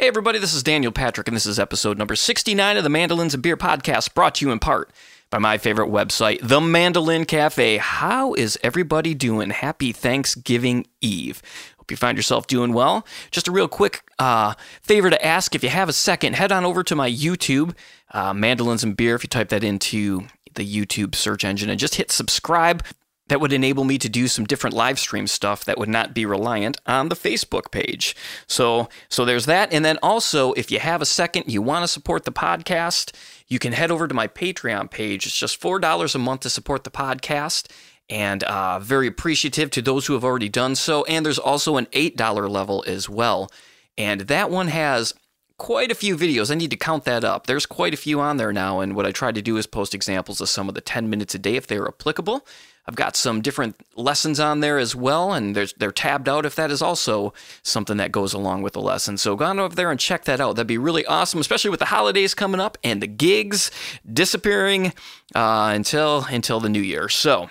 [0.00, 3.34] Hey, everybody, this is Daniel Patrick, and this is episode number 69 of the Mandolins
[3.34, 4.92] and Beer podcast, brought to you in part
[5.28, 7.78] by my favorite website, The Mandolin Cafe.
[7.78, 9.50] How is everybody doing?
[9.50, 11.42] Happy Thanksgiving Eve.
[11.78, 13.04] Hope you find yourself doing well.
[13.32, 16.64] Just a real quick uh, favor to ask if you have a second, head on
[16.64, 17.74] over to my YouTube,
[18.12, 21.96] uh, Mandolins and Beer, if you type that into the YouTube search engine, and just
[21.96, 22.84] hit subscribe
[23.28, 26.26] that would enable me to do some different live stream stuff that would not be
[26.26, 28.16] reliant on the Facebook page.
[28.46, 31.88] So so there's that and then also if you have a second you want to
[31.88, 33.12] support the podcast,
[33.46, 35.26] you can head over to my Patreon page.
[35.26, 37.70] It's just $4 a month to support the podcast
[38.10, 41.86] and uh, very appreciative to those who have already done so and there's also an
[41.86, 43.50] $8 level as well.
[43.96, 45.14] And that one has
[45.58, 46.50] quite a few videos.
[46.50, 47.46] I need to count that up.
[47.46, 49.94] There's quite a few on there now, and what I try to do is post
[49.94, 52.46] examples of some of the 10 minutes a day if they're applicable.
[52.88, 56.70] I've got some different lessons on there as well, and they're tabbed out if that
[56.70, 59.18] is also something that goes along with the lesson.
[59.18, 60.56] So go on over there and check that out.
[60.56, 63.70] That'd be really awesome, especially with the holidays coming up and the gigs
[64.10, 64.94] disappearing
[65.34, 67.10] uh, until until the new year.
[67.10, 67.50] So.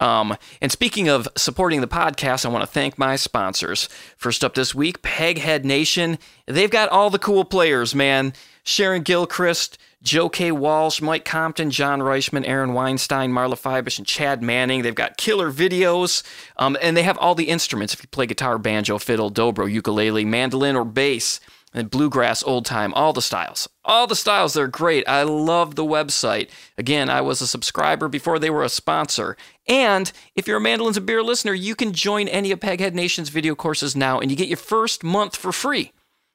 [0.00, 3.88] Um, and speaking of supporting the podcast, I want to thank my sponsors.
[4.16, 6.18] First up this week, Peghead Nation.
[6.46, 8.32] They've got all the cool players, man.
[8.64, 10.50] Sharon Gilchrist, Joe K.
[10.50, 14.82] Walsh, Mike Compton, John Reischman, Aaron Weinstein, Marla Fibish, and Chad Manning.
[14.82, 16.22] They've got killer videos,
[16.56, 17.94] um, and they have all the instruments.
[17.94, 21.38] If you play guitar, banjo, fiddle, dobro, ukulele, mandolin, or bass,
[21.74, 23.68] and bluegrass, old time, all the styles.
[23.84, 25.08] All the styles, they're great.
[25.08, 26.50] I love the website.
[26.76, 29.36] Again, I was a subscriber before they were a sponsor.
[29.66, 33.30] And if you're a Mandolins and Beer listener, you can join any of Peghead Nation's
[33.30, 35.92] video courses now, and you get your first month for free.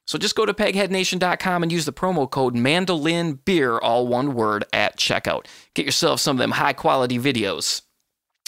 [0.08, 4.66] So just go to pegheadnation.com and use the promo code mandolin beer, all one word,
[4.74, 5.46] at checkout.
[5.74, 7.82] Get yourself some of them high quality videos.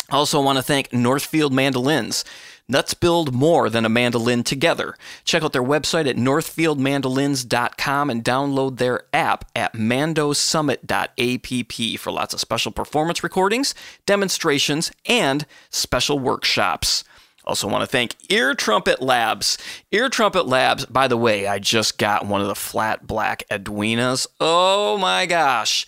[0.09, 2.25] Also, want to thank Northfield Mandolins.
[2.67, 4.95] Nuts build more than a mandolin together.
[5.23, 12.39] Check out their website at northfieldmandolins.com and download their app at mandosummit.app for lots of
[12.39, 13.73] special performance recordings,
[14.05, 17.03] demonstrations, and special workshops.
[17.45, 19.57] Also, want to thank Ear Trumpet Labs.
[19.91, 24.27] Ear Trumpet Labs, by the way, I just got one of the flat black Edwinas.
[24.39, 25.87] Oh my gosh.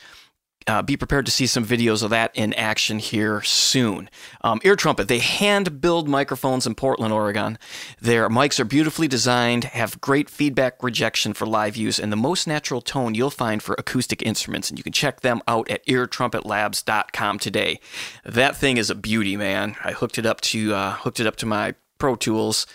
[0.68, 4.10] Uh, be prepared to see some videos of that in action here soon.
[4.42, 7.58] Um, Ear Trumpet, they hand build microphones in Portland, Oregon.
[8.00, 12.46] Their mics are beautifully designed, have great feedback rejection for live use, and the most
[12.46, 14.70] natural tone you'll find for acoustic instruments.
[14.70, 17.80] And you can check them out at eartrumpetlabs.com today.
[18.24, 19.76] That thing is a beauty, man.
[19.84, 22.68] I hooked it up to uh, hooked it up to my Pro Tools.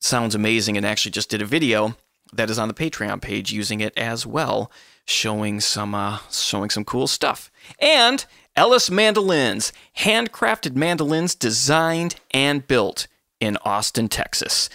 [0.00, 1.96] Sounds amazing, and actually just did a video
[2.32, 4.70] that is on the Patreon page using it as well
[5.10, 7.50] showing some uh, showing some cool stuff.
[7.78, 8.24] And
[8.56, 13.06] Ellis Mandolins, handcrafted mandolins designed and built
[13.38, 14.68] in Austin, Texas.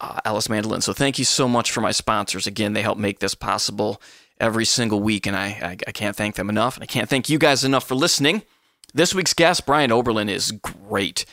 [0.00, 0.84] Uh, Ellis Mandolins.
[0.84, 2.48] So thank you so much for my sponsors.
[2.48, 4.02] Again, they help make this possible
[4.40, 6.76] every single week, and I, I, I can't thank them enough.
[6.76, 8.42] And I can't thank you guys enough for listening.
[8.92, 11.24] This week's guest, Brian Oberlin, is great.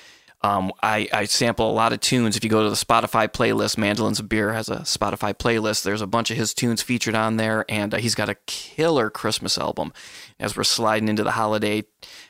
[0.41, 2.37] Um, I, I, sample a lot of tunes.
[2.37, 5.83] If you go to the Spotify playlist, Mandolins of Beer has a Spotify playlist.
[5.83, 9.09] There's a bunch of his tunes featured on there, and uh, he's got a killer
[9.09, 9.91] Christmas album.
[10.39, 11.83] As we're sliding into the holiday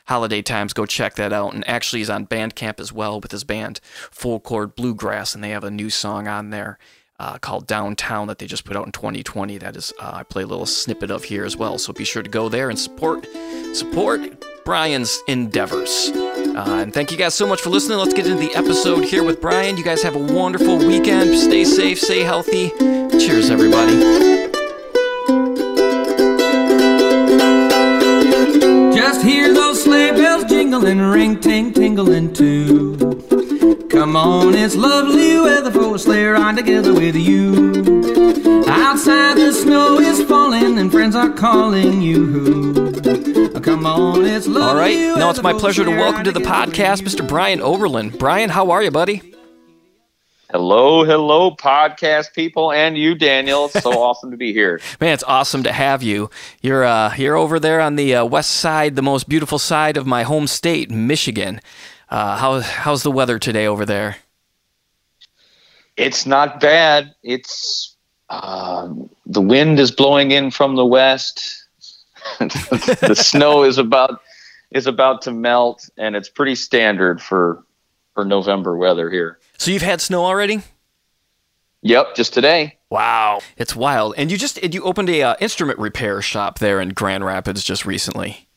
[0.06, 1.54] holiday times, go check that out.
[1.54, 5.50] And actually, he's on Bandcamp as well with his band Full Chord Bluegrass, and they
[5.50, 6.78] have a new song on there.
[7.20, 9.58] Uh, called Downtown that they just put out in 2020.
[9.58, 11.76] That is, uh, I play a little snippet of here as well.
[11.76, 13.28] So be sure to go there and support
[13.74, 16.10] support Brian's endeavors.
[16.14, 17.98] Uh, and thank you guys so much for listening.
[17.98, 19.76] Let's get into the episode here with Brian.
[19.76, 21.38] You guys have a wonderful weekend.
[21.38, 22.70] Stay safe, stay healthy.
[23.18, 23.98] Cheers, everybody.
[28.94, 32.96] Just hear those sleigh bells jingling, ring ting tingling too.
[33.90, 37.70] Come on, it's lovely weather for a sleigh ride together with you.
[38.66, 43.19] Outside the snow is falling and friends are calling you.
[43.62, 44.62] Come on, it's lovely.
[44.62, 47.26] All right, now it's my pleasure to welcome to the podcast Mr.
[47.26, 48.08] Brian Oberlin.
[48.10, 49.34] Brian, how are you, buddy?
[50.50, 53.66] Hello, hello, podcast people, and you, Daniel.
[53.66, 54.80] It's so awesome to be here.
[54.98, 56.30] Man, it's awesome to have you.
[56.62, 60.06] You're uh, you're over there on the uh, west side, the most beautiful side of
[60.06, 61.60] my home state, Michigan.
[62.08, 64.16] Uh, how how's the weather today over there?
[65.98, 67.14] It's not bad.
[67.22, 67.94] It's
[68.30, 68.88] uh,
[69.26, 71.66] the wind is blowing in from the west.
[72.38, 74.20] the snow is about
[74.70, 77.64] is about to melt, and it's pretty standard for
[78.14, 79.38] for November weather here.
[79.58, 80.62] So you've had snow already?
[81.82, 82.78] Yep, just today.
[82.90, 84.14] Wow, it's wild.
[84.16, 87.86] And you just you opened a uh, instrument repair shop there in Grand Rapids just
[87.86, 88.48] recently.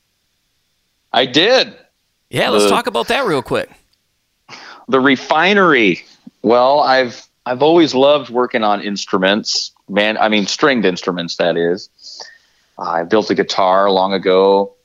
[1.11, 1.77] I did.
[2.29, 3.69] Yeah, let's the, talk about that real quick.
[4.87, 6.03] The refinery.
[6.41, 9.71] Well, I've I've always loved working on instruments.
[9.87, 11.37] man, I mean stringed instruments.
[11.37, 11.89] That is,
[12.83, 14.75] I built a guitar long ago,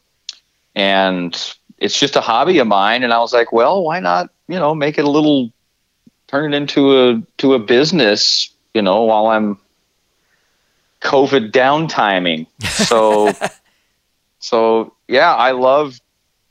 [0.75, 1.35] and
[1.79, 3.03] it's just a hobby of mine.
[3.03, 4.31] And I was like, well, why not?
[4.49, 5.53] You know, make it a little,
[6.27, 8.51] turn it into a to a business.
[8.75, 9.59] You know, while I'm
[11.01, 12.47] COVID downtiming.
[12.63, 13.33] So,
[14.39, 16.01] so yeah, I love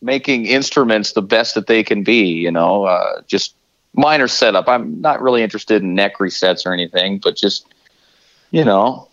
[0.02, 2.34] making instruments the best that they can be.
[2.34, 3.56] You know, uh, just
[3.94, 4.68] minor setup.
[4.68, 7.66] I'm not really interested in neck resets or anything, but just
[8.52, 9.10] you know,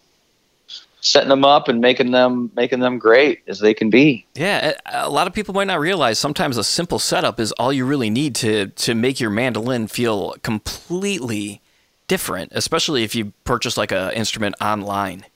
[1.05, 4.27] setting them up and making them making them great as they can be.
[4.35, 7.85] Yeah, a lot of people might not realize sometimes a simple setup is all you
[7.85, 11.61] really need to to make your mandolin feel completely
[12.09, 15.27] different, especially if you purchase like a instrument online.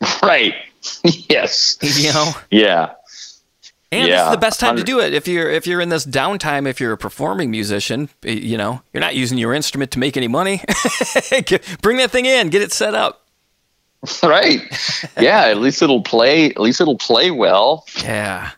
[0.22, 0.54] Right.
[1.04, 1.76] yes.
[1.82, 2.32] You know.
[2.50, 2.92] Yeah.
[3.92, 5.88] And Yeah, this is the best time to do it if you're if you're in
[5.88, 6.66] this downtime.
[6.66, 10.16] If you're a performing musician, eh, you know you're not using your instrument to make
[10.16, 10.62] any money.
[11.82, 13.26] Bring that thing in, get it set up.
[14.22, 14.62] Right.
[15.18, 15.46] Yeah.
[15.46, 16.46] At least it'll play.
[16.50, 17.86] At least it'll play well.
[18.02, 18.52] Yeah.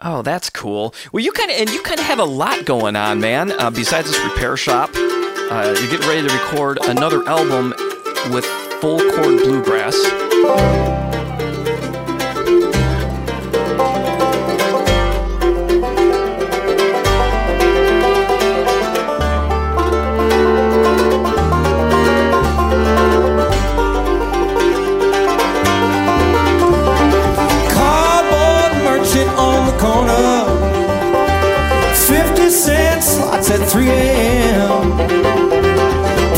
[0.00, 0.94] Oh, that's cool.
[1.12, 3.50] Well, you kind of and you kind of have a lot going on, man.
[3.60, 7.74] Uh, besides this repair shop, uh, you're getting ready to record another album
[8.30, 8.44] with
[8.80, 10.97] full chord bluegrass.
[33.70, 34.96] 3 a.m.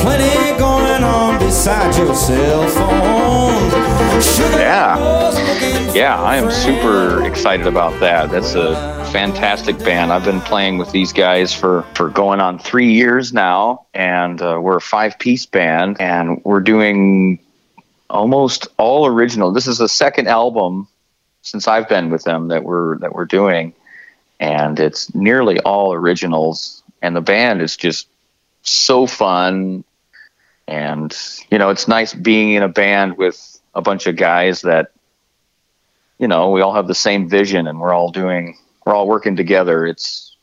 [0.00, 4.20] Plenty going on beside your cell phone.
[4.20, 5.92] Sugar Yeah.
[5.94, 8.30] Yeah, I am super excited about that.
[8.30, 8.74] That's a
[9.12, 10.12] fantastic band.
[10.12, 14.58] I've been playing with these guys for, for going on three years now, and uh,
[14.60, 17.38] we're a five piece band, and we're doing
[18.08, 19.52] almost all original.
[19.52, 20.88] This is the second album
[21.42, 23.72] since I've been with them that we're that we're doing,
[24.38, 26.79] and it's nearly all originals.
[27.02, 28.08] And the band is just
[28.62, 29.84] so fun,
[30.68, 31.16] and
[31.50, 34.92] you know it's nice being in a band with a bunch of guys that
[36.20, 39.36] you know, we all have the same vision and we're all doing, we're all working
[39.36, 39.86] together.
[39.86, 40.36] It's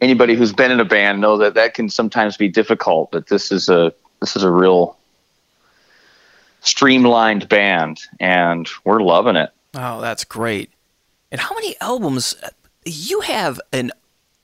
[0.00, 3.50] anybody who's been in a band know that that can sometimes be difficult, but this
[3.50, 4.96] is a, this is a real
[6.60, 9.50] streamlined band and we're loving it.
[9.74, 10.70] Oh, that's great.
[11.32, 12.36] And how many albums?
[12.40, 12.50] Uh,
[12.84, 13.90] you have an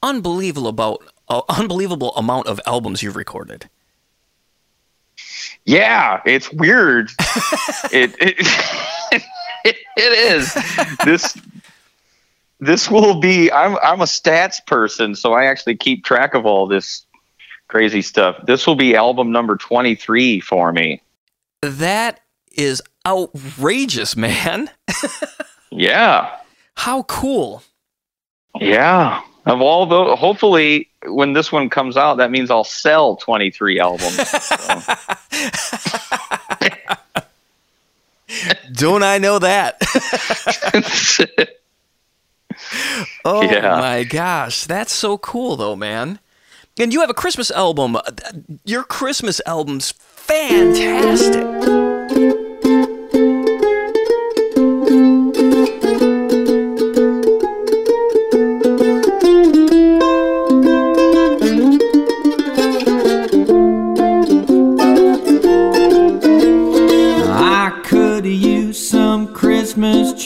[0.02, 3.68] unbelievable about uh, unbelievable amount of albums you've recorded.
[5.64, 7.10] Yeah, it's weird.
[7.92, 10.54] it, it it is.
[11.04, 11.36] This
[12.60, 16.66] this will be I'm I'm a stats person, so I actually keep track of all
[16.66, 17.04] this
[17.68, 18.36] crazy stuff.
[18.46, 21.02] This will be album number 23 for me.
[21.60, 22.20] That
[22.52, 24.70] is outrageous, man.
[25.70, 26.36] Yeah.
[26.74, 27.62] How cool.
[28.58, 29.20] Yeah.
[29.48, 34.16] Of all the hopefully when this one comes out that means I'll sell 23 albums.
[38.72, 39.80] Don't I know that?
[43.24, 43.80] oh Yeah.
[43.80, 46.18] my gosh, that's so cool though, man.
[46.78, 47.96] And you have a Christmas album.
[48.64, 51.42] Your Christmas album's fantastic.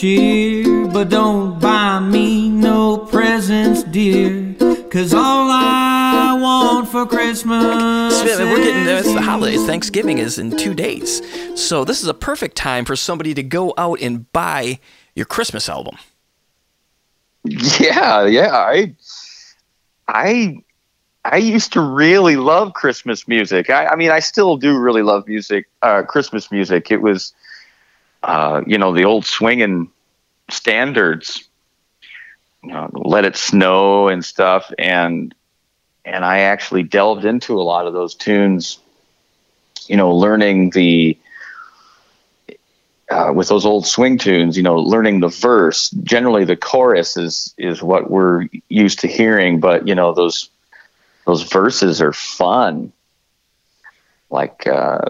[0.03, 4.53] Cheer, but don't buy me no presents, dear.
[4.89, 8.13] Cause all I want for Christmas.
[8.13, 9.65] So, We're getting is it's the holidays.
[9.65, 11.21] Thanksgiving is in two days,
[11.55, 14.81] so this is a perfect time for somebody to go out and buy
[15.15, 15.95] your Christmas album.
[17.45, 18.51] yeah, yeah.
[18.53, 18.95] I
[20.09, 20.57] I
[21.23, 23.69] I used to really love Christmas music.
[23.69, 26.91] I, I mean, I still do really love music, uh, Christmas music.
[26.91, 27.33] It was,
[28.23, 29.91] uh, you know, the old swinging
[30.49, 31.47] standards,
[32.63, 35.33] you know, "Let It Snow" and stuff, and
[36.05, 38.79] and I actually delved into a lot of those tunes.
[39.87, 41.17] You know, learning the
[43.09, 45.89] uh, with those old swing tunes, you know, learning the verse.
[45.89, 50.49] Generally, the chorus is is what we're used to hearing, but you know those
[51.25, 52.91] those verses are fun.
[54.29, 55.09] Like uh,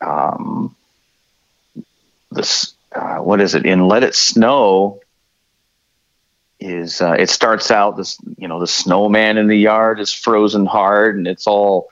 [0.00, 0.74] um,
[2.30, 5.00] this, uh, what is it in "Let It Snow"?
[6.60, 10.66] Is uh, it starts out this you know the snowman in the yard is frozen
[10.66, 11.88] hard and it's all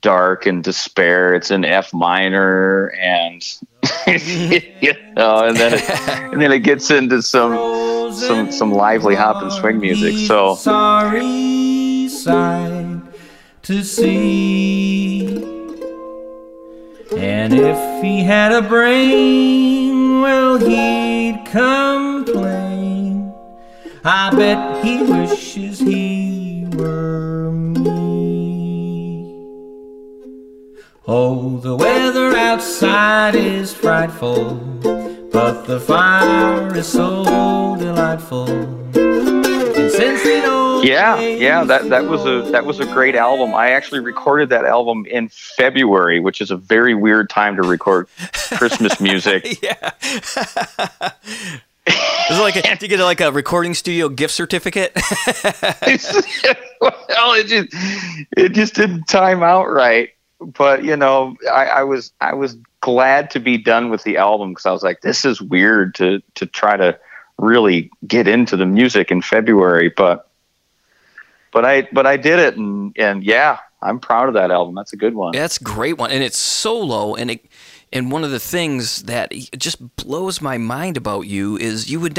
[0.00, 1.34] dark and despair.
[1.34, 3.42] It's in F minor, and
[4.06, 9.42] you know, and then it, and then it gets into some some some lively hop
[9.42, 10.16] and swing music.
[10.26, 13.00] So sorry sight
[13.62, 15.57] to see.
[17.16, 23.32] And if he had a brain, well, he'd complain.
[24.04, 29.34] I bet he wishes he were me.
[31.06, 34.54] Oh, the weather outside is frightful,
[35.32, 37.24] but the fire is so
[37.78, 38.48] delightful.
[38.94, 43.54] And since we know yeah, yeah, that that was a that was a great album.
[43.54, 48.08] I actually recorded that album in February, which is a very weird time to record
[48.56, 49.62] Christmas music.
[49.62, 49.90] yeah.
[52.30, 54.92] Is it like a, you get like a recording studio gift certificate?
[56.80, 57.68] well, it just
[58.36, 60.10] it just didn't time out right.
[60.40, 64.50] But you know, I, I was I was glad to be done with the album
[64.50, 66.98] because I was like, this is weird to to try to
[67.38, 70.27] really get into the music in February, but
[71.52, 74.74] but I but I did it, and and yeah, I'm proud of that album.
[74.74, 75.32] That's a good one.
[75.32, 77.44] That's a great one, and it's solo, and it
[77.92, 82.18] and one of the things that just blows my mind about you is you would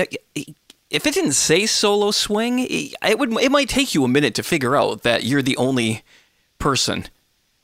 [0.89, 4.43] if it didn't say solo swing, it would it might take you a minute to
[4.43, 6.03] figure out that you're the only
[6.57, 7.05] person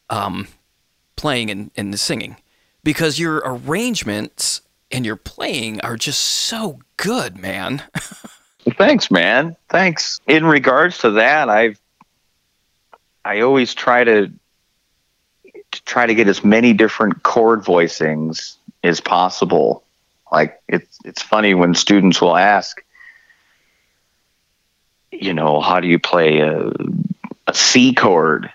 [0.09, 0.47] um,
[1.15, 2.37] playing and, and singing
[2.83, 7.83] because your arrangements and your playing are just so good, man.
[8.73, 9.55] Thanks, man.
[9.69, 10.19] Thanks.
[10.27, 11.79] In regards to that, I've
[13.23, 14.27] I always try to,
[15.71, 19.83] to try to get as many different chord voicings as possible.
[20.31, 22.83] Like it's it's funny when students will ask,
[25.11, 26.71] you know, how do you play a,
[27.47, 28.51] a C chord?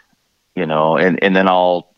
[0.55, 1.89] You know, and, and then I'll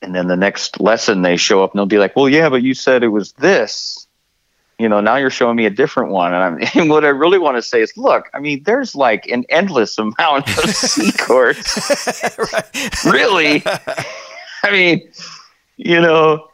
[0.00, 2.62] and then the next lesson they show up and they'll be like, Well, yeah, but
[2.62, 4.03] you said it was this
[4.78, 6.34] you know, now you're showing me a different one.
[6.34, 9.26] And, I'm, and what I really want to say is, look, I mean, there's like
[9.28, 11.78] an endless amount of C chords.
[13.04, 13.62] really?
[14.62, 15.10] I mean,
[15.76, 16.48] you know,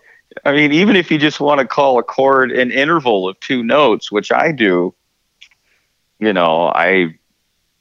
[0.44, 3.62] I mean, even if you just want to call a chord an interval of two
[3.62, 4.94] notes, which I do,
[6.18, 7.18] you know, I,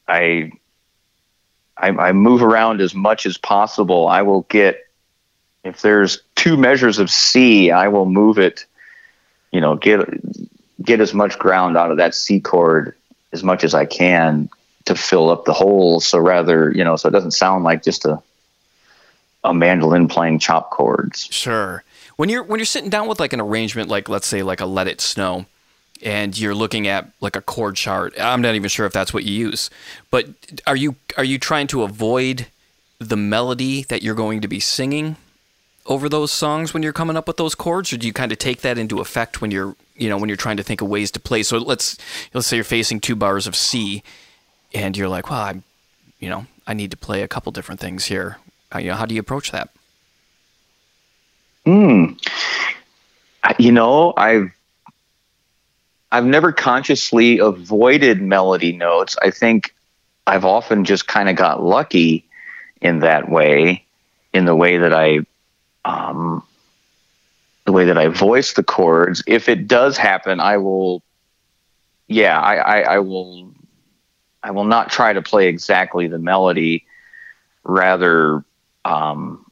[0.07, 0.51] I,
[1.77, 4.07] I, I move around as much as possible.
[4.07, 4.79] I will get,
[5.63, 8.65] if there's two measures of C, I will move it
[9.51, 9.99] you know, get
[10.81, 12.95] get as much ground out of that C chord
[13.31, 14.49] as much as I can
[14.85, 15.99] to fill up the hole.
[15.99, 18.21] So rather, you know, so it doesn't sound like just a
[19.43, 21.27] a mandolin playing chop chords.
[21.31, 21.83] Sure.
[22.17, 24.65] When you're when you're sitting down with like an arrangement, like let's say like a
[24.65, 25.45] Let It Snow,
[26.01, 28.13] and you're looking at like a chord chart.
[28.19, 29.69] I'm not even sure if that's what you use,
[30.11, 30.27] but
[30.67, 32.47] are you are you trying to avoid
[32.99, 35.15] the melody that you're going to be singing
[35.89, 38.37] over those songs when you're coming up with those chords, or do you kind of
[38.37, 41.11] take that into effect when you're you know when you're trying to think of ways
[41.11, 41.43] to play?
[41.43, 41.97] So let's
[42.33, 44.03] let's say you're facing two bars of C,
[44.73, 45.63] and you're like, well, I'm
[46.19, 48.37] you know I need to play a couple different things here.
[48.73, 49.69] Uh, you know, how do you approach that?
[51.65, 52.13] Hmm.
[53.57, 54.51] You know, I've
[56.11, 59.17] I've never consciously avoided melody notes.
[59.21, 59.73] I think
[60.27, 62.25] I've often just kind of got lucky
[62.81, 63.83] in that way,
[64.33, 65.25] in the way that I
[65.85, 66.43] um,
[67.65, 69.23] the way that I voice the chords.
[69.27, 71.03] If it does happen, I will,
[72.07, 73.53] yeah, I, I, I will,
[74.41, 76.85] I will not try to play exactly the melody.
[77.63, 78.43] Rather,
[78.85, 79.45] um,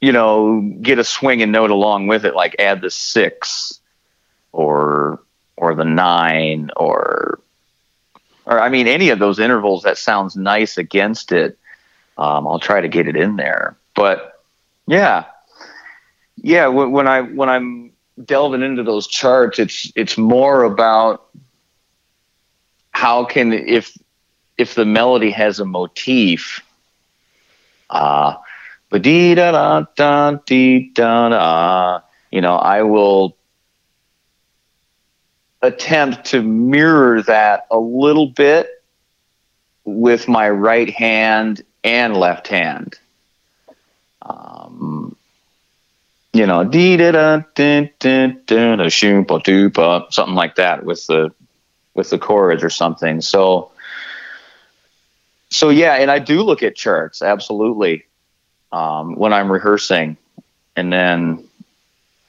[0.00, 3.80] you know, get a swing and note along with it, like add the six
[4.52, 5.20] or
[5.56, 7.40] or the nine or
[8.44, 11.58] or I mean any of those intervals that sounds nice against it.
[12.18, 14.35] Um, I'll try to get it in there, but
[14.86, 15.24] yeah,
[16.36, 16.66] yeah.
[16.68, 17.92] When, when I when I'm
[18.24, 21.28] delving into those charts, it's it's more about
[22.90, 23.96] how can if
[24.56, 26.62] if the melody has a motif,
[27.90, 28.36] uh,
[28.90, 32.00] ba dee da da da dee da da.
[32.30, 33.36] You know, I will
[35.62, 38.68] attempt to mirror that a little bit
[39.84, 42.98] with my right hand and left hand
[44.28, 45.16] um,
[46.32, 48.88] you know, dee da da da da da
[50.10, 51.32] something like that with the
[51.94, 53.20] with the chords or something.
[53.20, 53.70] So,
[55.50, 58.04] so yeah, and I do look at charts absolutely
[58.72, 60.16] um, when I'm rehearsing,
[60.74, 61.48] and then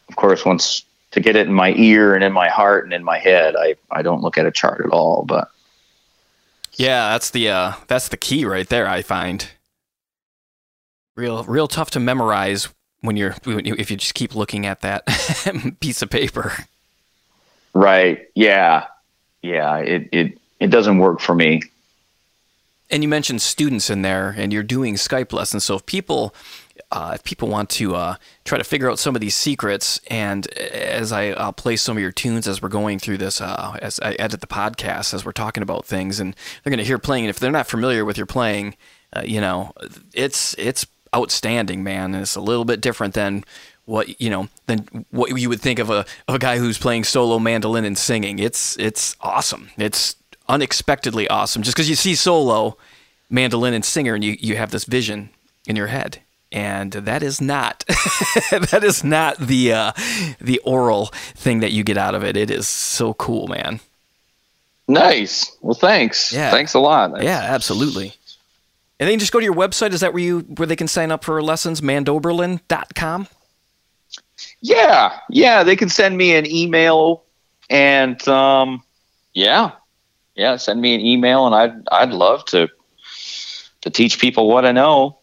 [0.09, 3.03] of course once to get it in my ear and in my heart and in
[3.03, 5.49] my head, I I don't look at a chart at all, but.
[6.73, 8.87] Yeah, that's the uh, that's the key right there.
[8.87, 9.49] I find
[11.17, 12.69] Real, real tough to memorize
[13.01, 15.03] when you're if you just keep looking at that
[15.79, 16.53] piece of paper.
[17.73, 18.27] Right.
[18.35, 18.85] Yeah.
[19.41, 19.77] Yeah.
[19.77, 21.61] It it it doesn't work for me.
[22.91, 25.63] And you mentioned students in there, and you're doing Skype lessons.
[25.63, 26.35] So if people
[26.91, 30.47] uh, if people want to uh, try to figure out some of these secrets, and
[30.53, 33.99] as I, I'll play some of your tunes as we're going through this, uh, as
[34.01, 37.25] I edit the podcast, as we're talking about things, and they're going to hear playing.
[37.25, 38.75] And if they're not familiar with your playing,
[39.13, 39.73] uh, you know,
[40.13, 42.13] it's it's outstanding, man.
[42.13, 43.43] And it's a little bit different than
[43.85, 47.03] what you know than what you would think of a of a guy who's playing
[47.03, 48.39] solo mandolin and singing.
[48.39, 49.69] It's it's awesome.
[49.77, 50.15] It's
[50.49, 51.61] unexpectedly awesome.
[51.63, 52.77] Just because you see solo
[53.29, 55.29] mandolin and singer, and you you have this vision
[55.67, 56.19] in your head
[56.51, 57.83] and that is not
[58.51, 59.91] that is not the uh,
[60.39, 62.37] the oral thing that you get out of it.
[62.37, 63.79] It is so cool, man.
[64.87, 65.55] Nice.
[65.61, 66.31] Well, thanks.
[66.31, 66.51] Yeah.
[66.51, 67.21] Thanks a lot.
[67.21, 68.13] Yeah, absolutely.
[68.99, 69.93] And then just go to your website.
[69.93, 71.81] Is that where you where they can sign up for lessons?
[71.81, 73.27] Mandoberlin.com?
[74.61, 75.19] Yeah.
[75.29, 75.63] Yeah.
[75.63, 77.23] They can send me an email
[77.69, 78.83] and um
[79.33, 79.71] yeah.
[80.35, 82.69] Yeah, send me an email and I'd I'd love to
[83.81, 85.17] to teach people what I know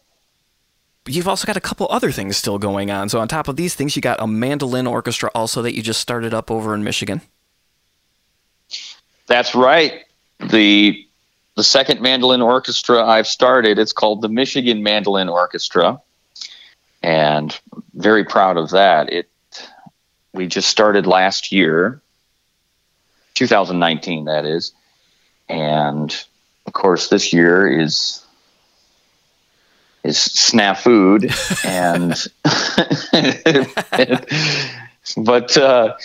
[1.07, 3.09] you've also got a couple other things still going on.
[3.09, 6.01] So on top of these things, you got a mandolin orchestra also that you just
[6.01, 7.21] started up over in Michigan.
[9.27, 10.05] That's right.
[10.39, 11.05] The
[11.55, 16.01] the second mandolin orchestra I've started, it's called the Michigan Mandolin Orchestra.
[17.01, 17.57] And
[17.93, 19.11] very proud of that.
[19.11, 19.29] It
[20.33, 22.01] we just started last year,
[23.35, 24.73] 2019 that is.
[25.47, 26.13] And
[26.65, 28.23] of course this year is
[30.03, 31.31] is snafu'd
[31.63, 32.11] and
[35.17, 35.95] but uh,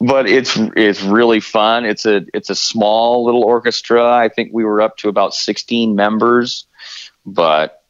[0.00, 1.84] but it's it's really fun.
[1.84, 4.04] It's a it's a small little orchestra.
[4.04, 6.66] I think we were up to about 16 members,
[7.26, 7.82] but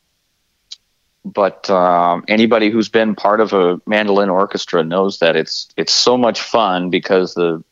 [1.25, 6.17] but um, anybody who's been part of a mandolin orchestra knows that it's it's so
[6.17, 7.63] much fun because the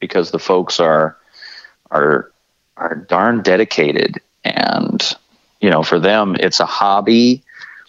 [0.00, 1.16] because the folks are
[1.90, 2.30] are
[2.76, 5.14] are darn dedicated and
[5.62, 7.42] you know, for them, it's a hobby.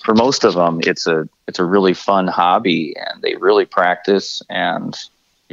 [0.05, 4.41] For most of them, it's a it's a really fun hobby, and they really practice.
[4.49, 4.95] And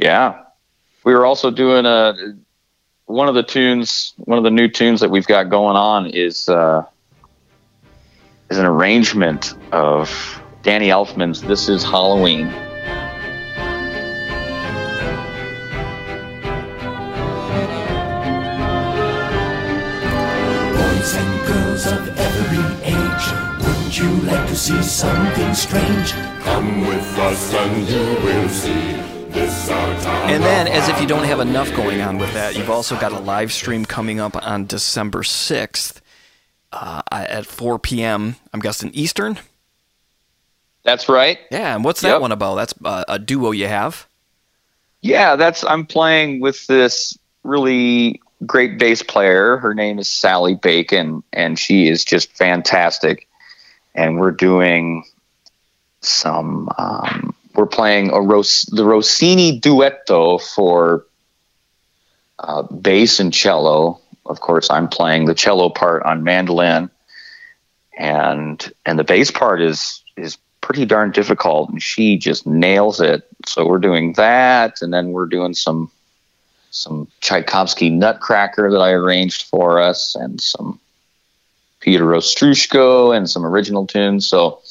[0.01, 0.41] yeah,
[1.05, 2.35] we were also doing a
[3.05, 6.49] one of the tunes, one of the new tunes that we've got going on is
[6.49, 6.83] uh,
[8.49, 12.47] is an arrangement of Danny Elfman's "This Is Halloween."
[20.77, 26.13] Boys and girls of every age, wouldn't you like to see something strange?
[26.41, 29.10] Come with us and you will see.
[29.33, 33.11] And then, as if you don't have enough going on with that, you've also got
[33.11, 36.01] a live stream coming up on December 6th
[36.71, 38.35] uh, at 4 p.m.
[38.53, 39.39] I'm guessing Eastern?
[40.83, 41.39] That's right.
[41.51, 42.21] Yeah, and what's that yep.
[42.21, 42.55] one about?
[42.55, 44.07] That's uh, a duo you have?
[45.01, 49.57] Yeah, that's I'm playing with this really great bass player.
[49.57, 53.27] Her name is Sally Bacon, and she is just fantastic
[53.95, 55.03] and we're doing
[56.01, 56.69] some.
[56.77, 61.05] Um, we're playing a Ros- the Rossini duetto for
[62.39, 64.01] uh, bass and cello.
[64.25, 66.89] Of course, I'm playing the cello part on mandolin,
[67.95, 73.27] and and the bass part is is pretty darn difficult, and she just nails it.
[73.45, 75.91] So we're doing that, and then we're doing some
[76.71, 80.79] some Tchaikovsky Nutcracker that I arranged for us, and some
[81.79, 84.25] Peter Ostroushko and some original tunes.
[84.25, 84.61] So,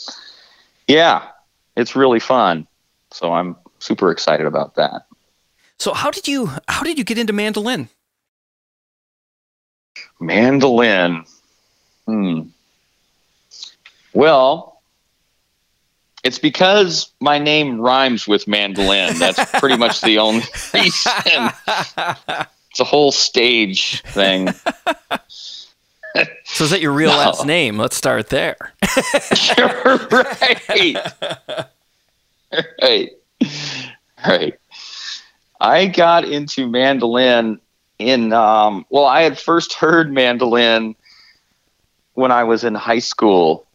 [0.89, 1.29] yeah,
[1.77, 2.67] it's really fun.
[3.13, 5.07] So I'm super excited about that.
[5.79, 7.89] So how did you how did you get into mandolin?
[10.21, 11.25] Mandolin.
[12.07, 12.43] Hmm.
[14.13, 14.83] Well,
[16.23, 19.19] it's because my name rhymes with mandolin.
[19.19, 20.45] That's pretty much the only
[20.75, 21.51] reason.
[22.71, 24.49] It's a whole stage thing.
[26.45, 27.17] so is that your real no.
[27.17, 27.79] last name?
[27.79, 28.57] Let's start there.
[29.57, 30.97] You're right.
[32.83, 33.11] right.
[34.27, 34.55] Right.
[35.61, 37.61] I got into mandolin
[37.99, 40.97] in um, well, I had first heard mandolin
[42.15, 43.67] when I was in high school.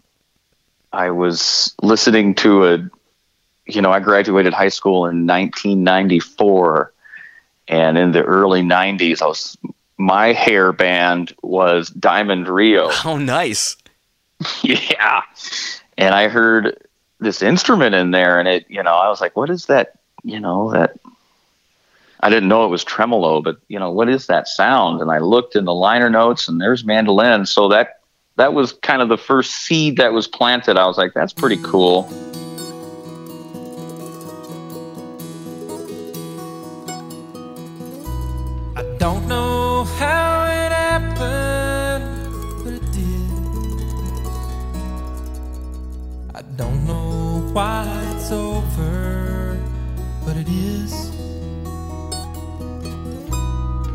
[0.92, 2.90] I was listening to a
[3.68, 6.94] you know, I graduated high school in 1994
[7.68, 9.58] and in the early 90s I was
[9.98, 12.90] my hair band was Diamond Rio.
[13.06, 13.78] Oh, nice.
[14.62, 15.22] yeah.
[15.98, 16.85] And I heard
[17.26, 20.00] this instrument in there, and it, you know, I was like, what is that?
[20.24, 20.98] You know, that
[22.22, 25.02] I didn't know it was tremolo, but, you know, what is that sound?
[25.02, 27.46] And I looked in the liner notes, and there's mandolin.
[27.46, 28.00] So that
[28.38, 30.78] that was kind of the first seed that was planted.
[30.78, 32.08] I was like, that's pretty cool.
[38.76, 39.45] I don't know
[47.56, 49.58] why it's over,
[50.26, 50.92] but it is.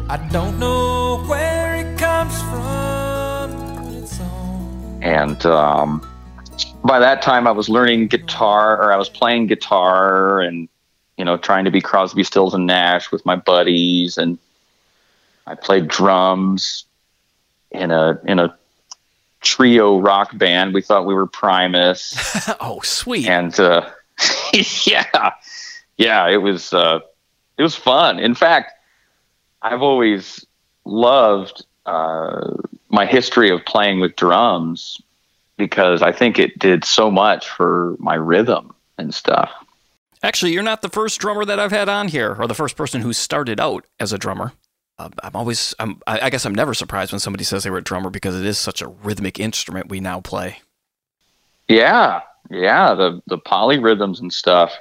[0.09, 3.53] I don't know where it comes from,
[5.03, 6.01] and um,
[6.85, 10.67] by that time I was learning guitar or I was playing guitar and
[11.19, 14.39] you know trying to be Crosby, Stills and Nash with my buddies and
[15.47, 16.87] I played drums
[17.71, 18.57] in a in a
[19.41, 20.75] trio rock band.
[20.75, 22.15] We thought we were Primus
[22.61, 23.27] oh, sweet.
[23.27, 23.89] and uh,
[24.85, 25.33] yeah,
[25.97, 27.01] yeah, it was uh,
[27.59, 28.19] it was fun.
[28.19, 28.73] In fact,
[29.63, 30.45] I've always
[30.85, 32.55] loved uh,
[32.89, 35.01] my history of playing with drums
[35.57, 39.53] because I think it did so much for my rhythm and stuff.
[40.23, 43.01] Actually, you're not the first drummer that I've had on here, or the first person
[43.01, 44.53] who started out as a drummer.
[45.23, 47.83] I'm always, I'm, I I guess I'm never surprised when somebody says they were a
[47.83, 50.59] drummer because it is such a rhythmic instrument we now play.
[51.69, 54.77] Yeah, yeah, the the polyrhythms and stuff.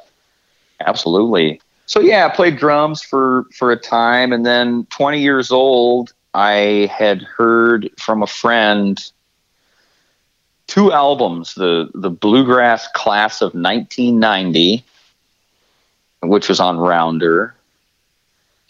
[0.85, 1.61] Absolutely.
[1.85, 6.89] So yeah, I played drums for for a time, and then 20 years old, I
[6.91, 8.99] had heard from a friend
[10.67, 14.83] two albums: the the Bluegrass Class of 1990,
[16.21, 17.55] which was on Rounder,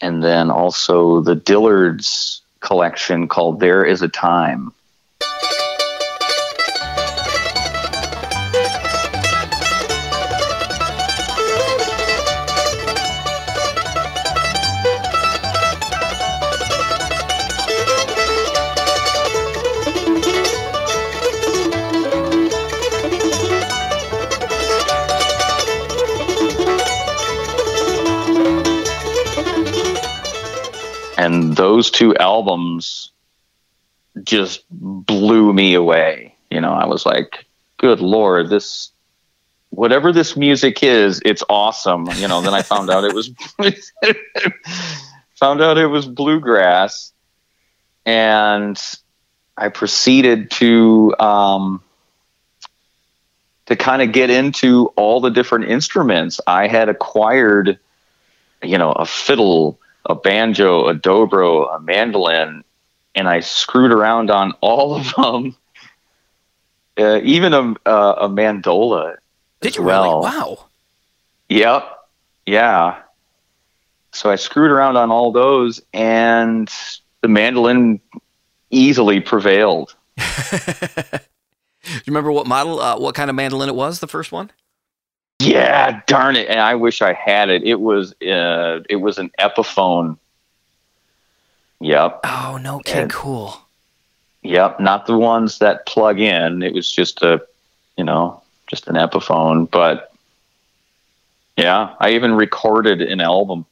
[0.00, 4.72] and then also the Dillards collection called There Is a Time.
[31.80, 33.10] Those two albums
[34.22, 36.34] just blew me away.
[36.50, 37.46] You know i was like
[37.78, 38.90] good lord this
[39.70, 42.06] whatever this music is it's awesome.
[42.16, 43.30] You know then i found out it was
[45.36, 47.12] found out it was bluegrass.
[48.04, 48.78] And
[49.56, 51.82] i proceeded to um
[53.66, 56.42] to kind of get into all the different instruments.
[56.46, 57.78] I had acquired
[58.62, 62.64] you know a fiddle a banjo, a dobro, a mandolin,
[63.14, 65.56] and I screwed around on all of them.
[66.98, 69.16] Uh, even a, a, a mandola.
[69.62, 70.20] Did you well.
[70.20, 70.36] really?
[70.36, 70.64] Wow.
[71.48, 71.98] Yep.
[72.44, 72.98] Yeah.
[74.12, 76.70] So I screwed around on all those, and
[77.22, 78.00] the mandolin
[78.70, 79.94] easily prevailed.
[80.18, 80.22] Do
[81.84, 84.00] you remember what model, uh, what kind of mandolin it was?
[84.00, 84.50] The first one.
[85.40, 86.48] Yeah, darn it!
[86.48, 87.62] And I wish I had it.
[87.64, 90.18] It was uh, it was an Epiphone.
[91.80, 92.20] Yep.
[92.24, 93.56] Oh no, okay, And- cool.
[94.42, 96.62] Yep, not the ones that plug in.
[96.62, 97.42] It was just a,
[97.98, 99.70] you know, just an Epiphone.
[99.70, 100.12] But
[101.58, 103.66] yeah, I even recorded an album.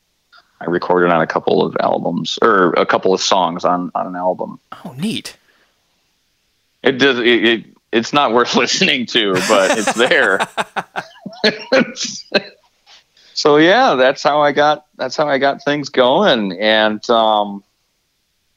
[0.60, 4.16] I recorded on a couple of albums or a couple of songs on on an
[4.16, 4.58] album.
[4.84, 5.36] Oh, neat.
[6.82, 7.18] It does.
[7.18, 10.40] It, it it's not worth listening to, but it's there.
[13.34, 14.86] so yeah, that's how I got.
[14.96, 17.62] That's how I got things going, and um,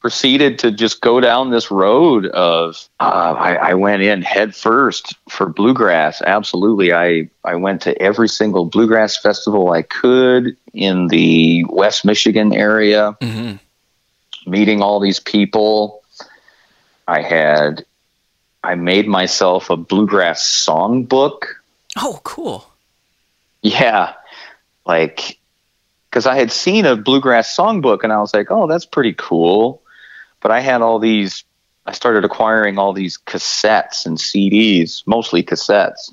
[0.00, 2.88] proceeded to just go down this road of.
[3.00, 6.22] Uh, I, I went in head first for bluegrass.
[6.22, 12.52] Absolutely, I I went to every single bluegrass festival I could in the West Michigan
[12.52, 13.56] area hmm
[14.46, 16.02] meeting all these people.
[17.06, 17.84] I had
[18.62, 21.42] I made myself a bluegrass songbook.
[21.96, 22.71] Oh, cool.
[23.62, 24.14] Yeah.
[24.84, 25.38] Like
[26.10, 29.80] cuz I had seen a bluegrass songbook and I was like, "Oh, that's pretty cool."
[30.40, 31.44] But I had all these
[31.86, 36.12] I started acquiring all these cassettes and CDs, mostly cassettes.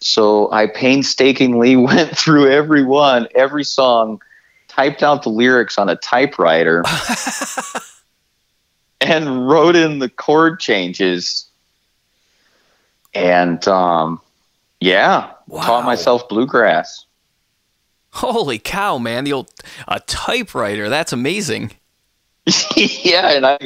[0.00, 4.20] So I painstakingly went through every one, every song,
[4.68, 6.84] typed out the lyrics on a typewriter
[9.00, 11.48] and wrote in the chord changes
[13.14, 14.20] and um
[14.80, 15.62] yeah Wow.
[15.62, 17.04] taught myself bluegrass
[18.10, 19.24] Holy cow, man!
[19.24, 19.50] The old
[19.86, 20.88] a typewriter.
[20.88, 21.72] That's amazing.
[22.76, 23.58] yeah and i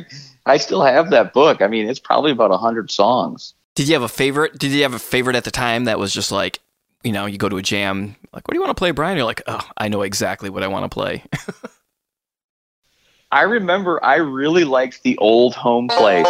[0.47, 3.95] i still have that book i mean it's probably about a 100 songs Did you
[3.95, 4.59] have a favorite?
[4.59, 6.61] Did you have a favorite at the time that was just like,
[7.05, 9.16] you know, you go to a jam, like, what do you want to play, Brian?
[9.16, 11.23] You're like, oh, I know exactly what I want to play.
[13.33, 16.27] i remember i really liked the old home place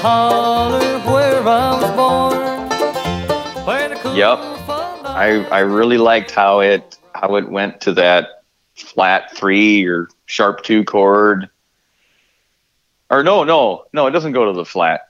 [0.00, 2.68] holler where I was born.
[3.98, 4.38] Cool Yep.
[5.04, 8.42] I I really liked how it how it went to that
[8.74, 11.48] flat three or sharp two chord.
[13.10, 15.08] Or no, no, no, it doesn't go to the flat.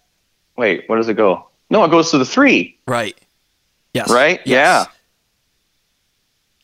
[0.57, 1.48] Wait, where does it go?
[1.68, 3.16] No, it goes to the three, Right.
[3.92, 4.11] Yes.
[4.11, 4.40] right?
[4.44, 4.46] Yes.
[4.46, 4.85] Yeah.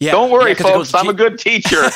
[0.01, 0.95] Don't worry, Yeah, 'cause it goes folks.
[0.95, 1.83] I'm G- a good teacher.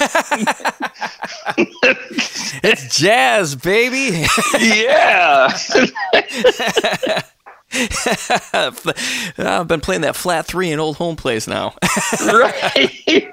[2.62, 4.24] It's jazz, baby.
[4.58, 5.52] yeah.
[9.38, 11.74] I've been playing that flat three in old home place now.
[12.20, 12.74] right.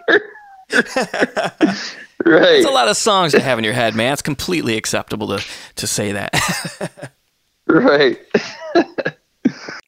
[0.73, 2.55] right.
[2.55, 4.13] It's a lot of songs to have in your head, man.
[4.13, 5.43] It's completely acceptable to
[5.75, 7.11] to say that.
[7.67, 8.19] Right.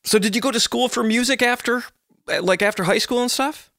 [0.04, 1.84] so, did you go to school for music after,
[2.42, 3.70] like after high school and stuff?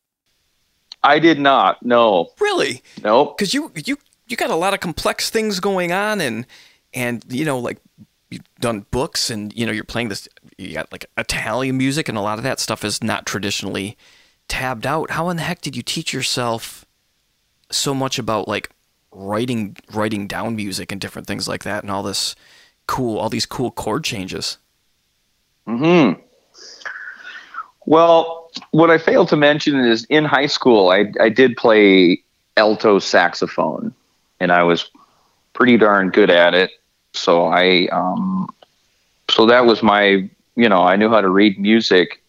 [1.03, 1.83] I did not.
[1.85, 2.31] No.
[2.39, 2.83] Really?
[3.03, 3.37] Nope.
[3.37, 6.47] Because you you you got a lot of complex things going on, and
[6.93, 7.79] and you know like
[8.31, 10.29] you've done books, and you know you're playing this.
[10.59, 13.97] You got like Italian music, and a lot of that stuff is not traditionally
[14.49, 15.11] tabbed out.
[15.13, 16.85] How in the heck did you teach yourself
[17.71, 18.71] so much about like
[19.13, 22.35] writing writing down music and different things like that, and all this
[22.87, 24.59] cool all these cool chord changes?
[25.67, 26.13] Hmm.
[27.87, 28.40] Well,
[28.71, 32.23] what I failed to mention is in high school, I I did play
[32.57, 33.95] alto saxophone,
[34.39, 34.91] and I was
[35.53, 36.71] pretty darn good at it.
[37.13, 38.49] So I um,
[39.31, 42.23] so that was my you know I knew how to read music,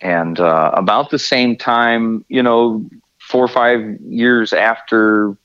[0.00, 2.88] and uh, about the same time, you know,
[3.18, 5.36] four or five years after,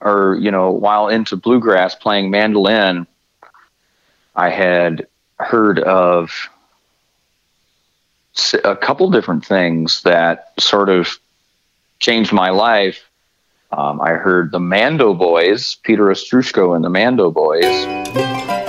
[0.00, 3.06] or you know, while into bluegrass playing mandolin,
[4.34, 5.06] I had
[5.38, 6.30] heard of
[8.64, 11.08] a couple different things that sort of
[11.98, 13.08] changed my life.
[13.72, 18.65] Um, I heard the Mando Boys, Peter Ostroushko and the Mando Boys.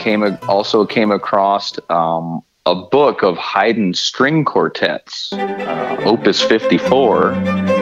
[0.00, 7.79] Came also came across um, a book of Haydn string quartets, uh, Opus 54.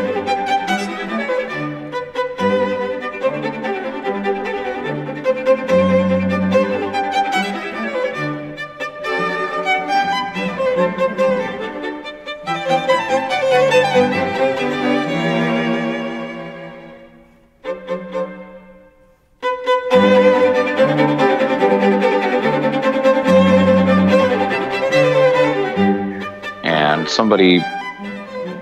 [27.28, 27.62] Somebody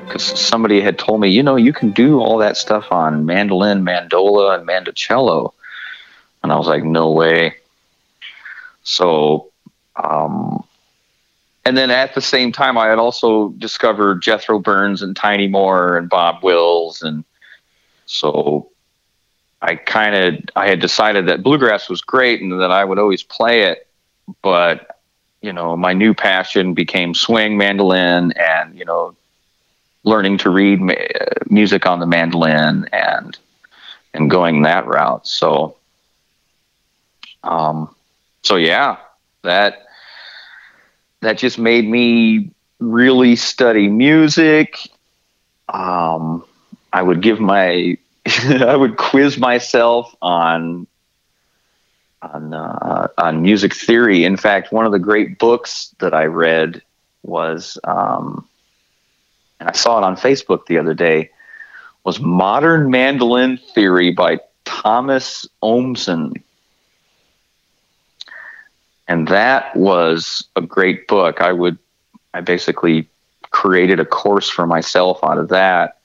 [0.05, 3.85] because somebody had told me you know you can do all that stuff on mandolin
[3.85, 5.53] mandola and mandocello.
[6.43, 7.55] And i was like no way.
[8.83, 9.53] So
[9.95, 10.65] um
[11.65, 15.97] and then at the same time i had also discovered jethro burns and tiny moore
[15.97, 17.25] and bob wills and
[18.07, 18.69] so
[19.63, 23.23] i kind of i had decided that bluegrass was great and that i would always
[23.23, 23.87] play it
[24.43, 24.96] but
[25.47, 29.15] you know, my new passion became swing mandolin and, you know,
[30.03, 33.39] learning to read ma- uh, music on the mandolin and,
[34.13, 35.27] and going that route.
[35.27, 35.77] So,
[37.45, 37.95] um,
[38.43, 38.97] so yeah,
[39.45, 39.87] that,
[41.21, 44.79] that just made me really study music.
[45.69, 46.45] Um,
[46.93, 50.89] I would give my, I would quiz myself on
[52.23, 54.25] on uh, on music theory.
[54.25, 56.83] In fact, one of the great books that I read
[57.23, 58.47] was, um,
[59.61, 61.31] and I saw it on Facebook the other day,
[62.05, 66.43] was Modern Mandolin Theory by Thomas Ohmsen.
[69.09, 71.41] And that was a great book.
[71.41, 71.79] I would,
[72.35, 73.09] I basically
[73.51, 75.99] created a course for myself out of that.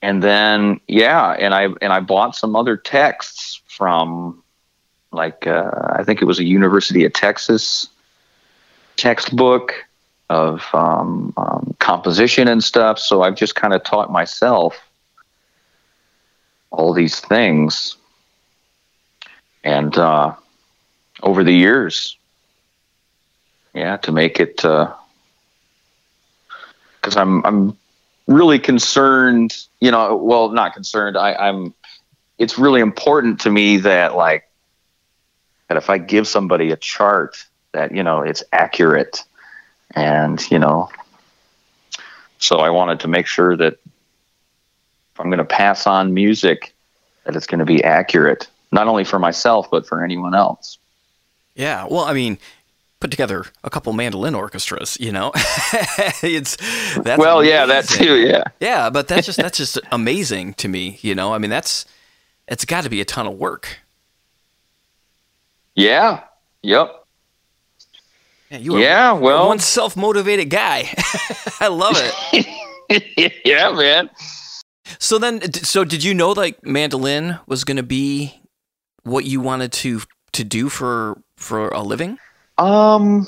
[0.00, 4.42] And then, yeah, and I and I bought some other texts from
[5.12, 7.88] like uh, I think it was a University of Texas
[8.96, 9.74] textbook
[10.28, 12.98] of um, um, composition and stuff.
[12.98, 14.78] So I've just kind of taught myself
[16.70, 17.96] all these things,
[19.64, 20.34] and uh,
[21.22, 22.16] over the years,
[23.74, 24.96] yeah, to make it because
[27.16, 27.76] I'm I'm
[28.26, 29.56] really concerned.
[29.80, 31.16] You know, well, not concerned.
[31.16, 31.74] I, I'm
[32.42, 34.50] it's really important to me that like
[35.68, 39.22] that if I give somebody a chart that you know it's accurate,
[39.94, 40.90] and you know,
[42.38, 46.74] so I wanted to make sure that if I'm going to pass on music,
[47.24, 50.78] that it's going to be accurate, not only for myself but for anyone else.
[51.54, 51.86] Yeah.
[51.88, 52.38] Well, I mean,
[52.98, 55.30] put together a couple mandolin orchestras, you know.
[56.24, 56.56] it's
[56.96, 58.04] that's well, yeah, that amazing.
[58.04, 58.44] too, yeah.
[58.58, 61.32] Yeah, but that's just that's just amazing to me, you know.
[61.32, 61.86] I mean, that's
[62.48, 63.78] it's got to be a ton of work.
[65.74, 66.24] Yeah.
[66.62, 67.04] Yep.
[68.50, 70.92] Yeah, you Yeah, well- one self-motivated guy.
[71.60, 73.32] I love it.
[73.44, 74.10] yeah, man.
[74.98, 78.40] So then, so did you know like mandolin was going to be
[79.04, 80.02] what you wanted to
[80.32, 82.18] to do for for a living?
[82.58, 83.26] Um,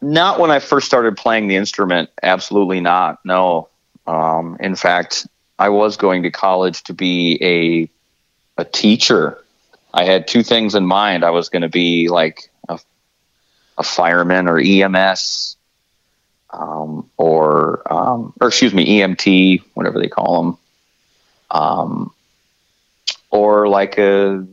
[0.00, 2.10] not when I first started playing the instrument.
[2.22, 3.18] Absolutely not.
[3.24, 3.68] No.
[4.06, 5.26] Um, in fact,
[5.58, 7.88] I was going to college to be a
[8.60, 9.38] a teacher.
[9.94, 11.24] I had two things in mind.
[11.24, 12.78] I was going to be like a,
[13.78, 15.56] a fireman or EMS,
[16.50, 20.58] um, or um, or excuse me, EMT, whatever they call them,
[21.50, 22.14] um,
[23.30, 24.46] or like a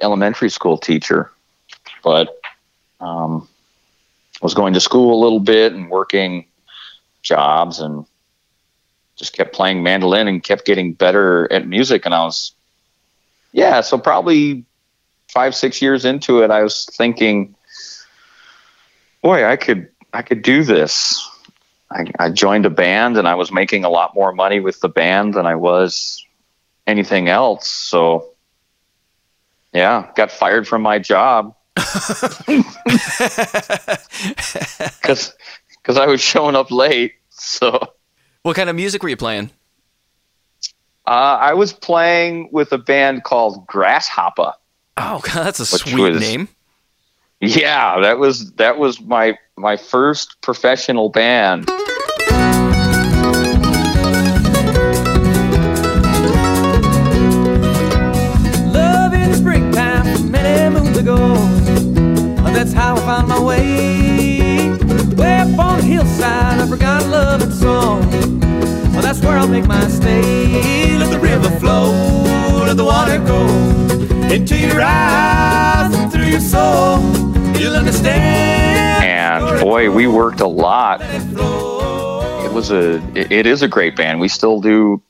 [0.00, 1.30] elementary school teacher,
[2.02, 2.40] but
[3.00, 3.48] um,
[4.42, 6.46] was going to school a little bit and working
[7.22, 8.06] jobs and
[9.18, 12.06] just kept playing mandolin and kept getting better at music.
[12.06, 12.52] And I was,
[13.52, 14.64] yeah, so probably
[15.28, 17.54] five, six years into it, I was thinking,
[19.22, 21.28] boy, I could, I could do this.
[21.90, 24.88] I, I joined a band and I was making a lot more money with the
[24.88, 26.24] band than I was
[26.86, 27.66] anything else.
[27.66, 28.30] So,
[29.72, 31.54] yeah, got fired from my job
[35.00, 35.34] because
[35.82, 37.14] because I was showing up late.
[37.30, 37.94] So
[38.48, 39.50] What kind of music were you playing?
[41.06, 44.54] uh, I was playing with a band called Grasshopper.
[44.96, 46.48] Oh, God, that's a sweet was- name.
[47.42, 51.68] Yeah, that was that was my my first professional band.
[78.06, 81.00] And boy, we worked a lot.
[81.02, 84.20] It was a it, is a great band.
[84.20, 85.02] We still do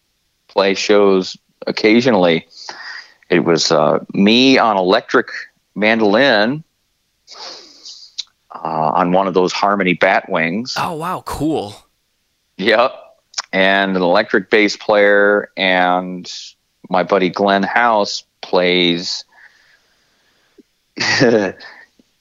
[0.49, 2.47] play shows occasionally.
[3.31, 5.29] It was uh, me on electric
[5.75, 6.65] mandolin
[8.55, 10.75] uh, on one of those Harmony bat wings.
[10.77, 11.75] Oh, wow, cool.
[12.57, 12.95] Yep.
[13.53, 16.31] And an electric bass player, and
[16.91, 19.25] my buddy Glenn House plays.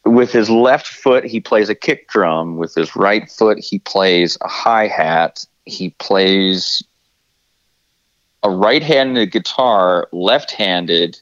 [0.07, 2.57] with his left foot, he plays a kick drum.
[2.57, 5.45] With his right foot, he plays a hi hat.
[5.65, 6.83] He plays
[8.43, 11.19] a right handed guitar, left handed,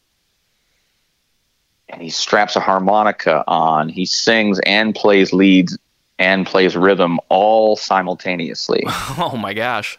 [1.89, 3.89] and he straps a harmonica on.
[3.89, 5.78] He sings and plays leads
[6.17, 8.84] and plays rhythm all simultaneously.
[9.17, 9.98] Oh my gosh.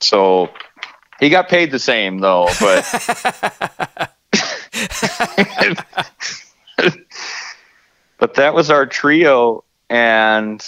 [0.00, 0.50] So
[1.20, 4.10] he got paid the same though, but
[8.24, 10.66] but that was our trio and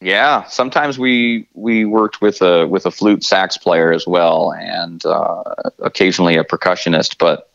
[0.00, 5.04] yeah, sometimes we we worked with a with a flute sax player as well and
[5.04, 5.42] uh,
[5.80, 7.50] occasionally a percussionist, but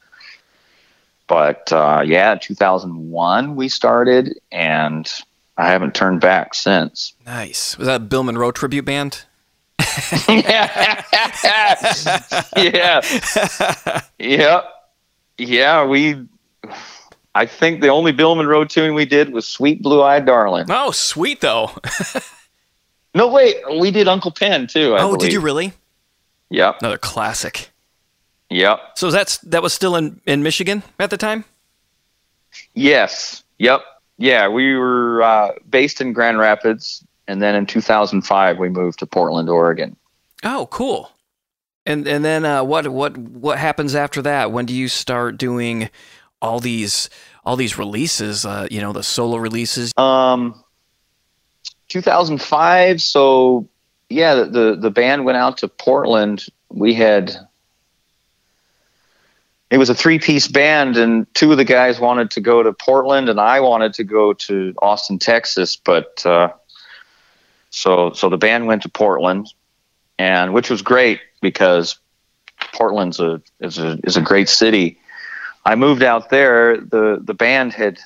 [1.25, 5.11] but uh, yeah, 2001 we started and
[5.57, 7.15] I haven't turned back since.
[7.25, 7.75] Nice.
[7.79, 9.23] Was that a Bill Monroe tribute band?
[10.29, 11.03] yeah.
[14.19, 14.61] yeah.
[15.39, 16.27] Yeah, we
[17.35, 20.65] I think the only Bill Monroe tune we did was Sweet Blue Eyed Darling.
[20.69, 21.71] Oh, sweet though.
[23.15, 24.95] No, wait, we did Uncle Pen too.
[24.95, 25.73] I oh, did you really?
[26.49, 26.77] Yep.
[26.81, 27.69] Another classic.
[28.49, 28.79] Yep.
[28.95, 31.45] So that's that was still in in Michigan at the time.
[32.73, 33.43] Yes.
[33.59, 33.81] Yep.
[34.17, 39.05] Yeah, we were uh, based in Grand Rapids, and then in 2005 we moved to
[39.05, 39.95] Portland, Oregon.
[40.43, 41.11] Oh, cool.
[41.85, 44.51] And and then uh, what what what happens after that?
[44.51, 45.89] When do you start doing
[46.43, 47.09] all these
[47.43, 48.45] all these releases?
[48.45, 49.91] Uh, you know, the solo releases.
[49.97, 50.63] Um,
[51.87, 53.01] 2005.
[53.01, 53.67] So
[54.09, 56.45] yeah, the, the band went out to Portland.
[56.69, 57.35] We had
[59.69, 62.73] it was a three piece band, and two of the guys wanted to go to
[62.73, 65.75] Portland, and I wanted to go to Austin, Texas.
[65.75, 66.49] But uh,
[67.71, 69.51] so so the band went to Portland,
[70.19, 71.97] and which was great because
[72.73, 74.99] Portland's a is a is a great city.
[75.65, 77.99] I moved out there, the the band had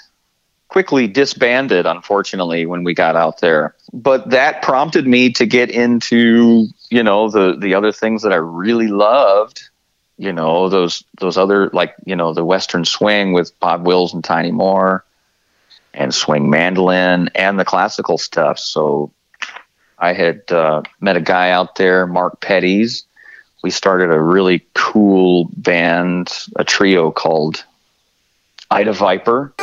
[0.67, 3.75] quickly disbanded, unfortunately, when we got out there.
[3.93, 8.37] But that prompted me to get into, you know, the the other things that I
[8.37, 9.69] really loved.
[10.17, 14.23] You know, those those other like, you know, the Western swing with Bob Wills and
[14.23, 15.05] Tiny Moore
[15.93, 18.59] and swing mandolin and the classical stuff.
[18.59, 19.11] So
[19.97, 23.03] I had uh, met a guy out there, Mark Petties.
[23.63, 27.63] We started a really cool band, a trio called
[28.69, 29.53] Ida Viper.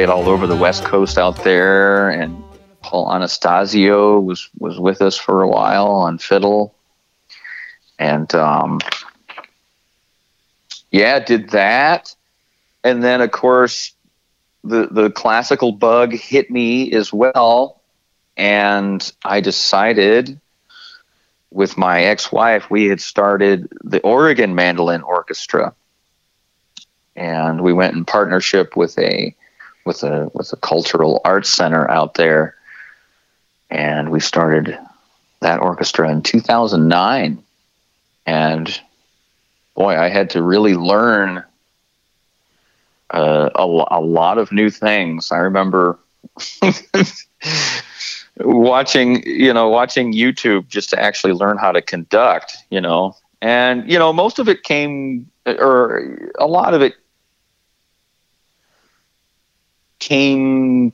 [0.00, 2.42] Played all over the West Coast out there, and
[2.80, 6.74] Paul Anastasio was was with us for a while on fiddle,
[7.98, 8.80] and um,
[10.90, 12.16] yeah, did that,
[12.82, 13.92] and then of course
[14.64, 17.82] the the classical bug hit me as well,
[18.38, 20.40] and I decided
[21.50, 25.74] with my ex-wife we had started the Oregon Mandolin Orchestra.
[27.16, 29.34] And we went in partnership with a
[29.84, 32.54] with a with a cultural arts center out there.
[33.70, 34.78] And we started
[35.40, 37.42] that orchestra in 2009
[38.26, 38.80] and
[39.74, 41.42] boy i had to really learn
[43.10, 45.32] uh, a, a lot of new things.
[45.32, 45.98] I remember
[48.38, 53.16] watching you know watching youtube just to actually learn how to conduct you know.
[53.42, 56.94] And you know most of it came or a lot of it
[60.00, 60.92] came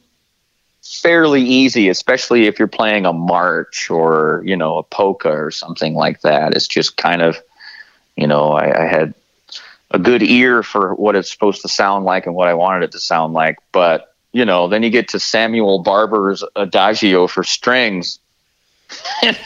[0.86, 5.94] fairly easy, especially if you're playing a march or you know a polka or something
[5.94, 6.54] like that.
[6.54, 7.38] It's just kind of,
[8.16, 9.14] you know, I, I had
[9.90, 12.92] a good ear for what it's supposed to sound like and what I wanted it
[12.92, 13.58] to sound like.
[13.72, 18.18] But you know, then you get to Samuel Barber's Adagio for strings,
[19.22, 19.38] and,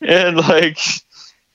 [0.00, 0.78] and like.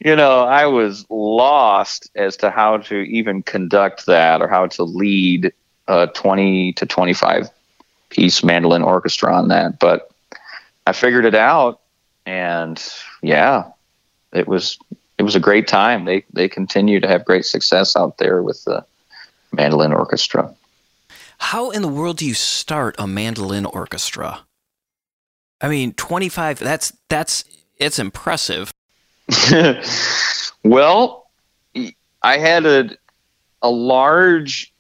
[0.04, 4.84] You know, I was lost as to how to even conduct that or how to
[4.84, 5.52] lead
[5.88, 7.50] a 20 to 25
[8.10, 10.12] piece mandolin orchestra on that but
[10.88, 11.82] i figured it out
[12.26, 13.66] and yeah
[14.34, 14.78] it was
[15.18, 18.64] it was a great time they they continue to have great success out there with
[18.66, 18.84] the
[19.52, 20.54] mandolin orchestra
[21.38, 24.46] How in the world do you start a mandolin orchestra?
[25.62, 27.44] I mean, 25 that's that's
[27.78, 28.72] it's impressive.
[30.64, 31.28] well
[32.22, 32.90] i had a
[33.64, 34.72] a large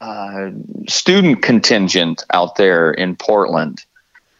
[0.00, 0.50] uh,
[0.86, 3.84] student contingent out there in Portland.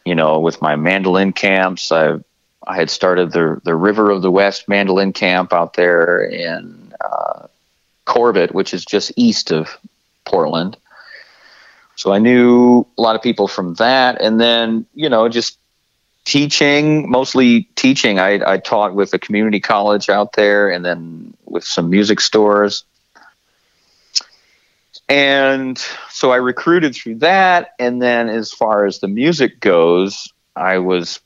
[0.05, 2.19] You know, with my mandolin camps, I
[2.65, 7.47] I had started the the River of the West mandolin camp out there in uh,
[8.05, 9.77] Corbett, which is just east of
[10.25, 10.77] Portland.
[11.95, 15.57] So I knew a lot of people from that, and then you know just
[16.23, 18.19] teaching, mostly teaching.
[18.19, 22.85] I I taught with a community college out there, and then with some music stores
[25.09, 25.77] and
[26.09, 27.73] so I recruited through that.
[27.79, 31.19] And then as far as the music goes, I was,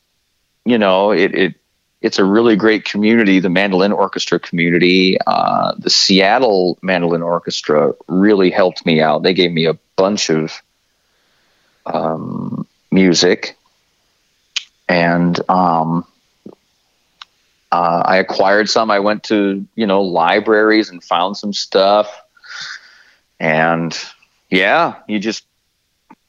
[0.65, 1.55] you know, it, it
[2.01, 5.17] it's a really great community, the mandolin orchestra community.
[5.27, 9.23] Uh, the Seattle Mandolin Orchestra really helped me out.
[9.23, 10.61] They gave me a bunch of
[11.85, 13.57] um, music,
[14.89, 16.05] and um,
[17.71, 18.91] uh, I acquired some.
[18.91, 22.22] I went to you know libraries and found some stuff
[23.43, 23.99] and
[24.49, 25.43] yeah you just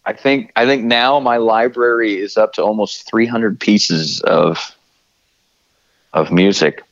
[0.04, 4.74] i think i think now my library is up to almost 300 pieces of
[6.12, 6.82] of music.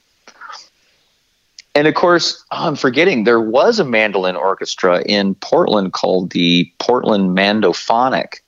[1.74, 6.72] And of course oh, i'm forgetting there was a mandolin orchestra in portland called the
[6.78, 8.40] portland mandophonic.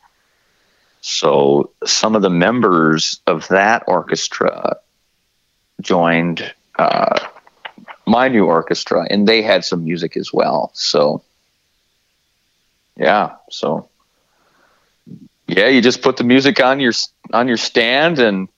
[1.00, 4.76] So some of the members of that orchestra
[5.80, 7.18] joined uh,
[8.06, 10.70] my new orchestra and they had some music as well.
[10.74, 11.22] So
[12.96, 13.88] yeah so
[15.46, 16.92] yeah you just put the music on your
[17.32, 18.48] on your stand and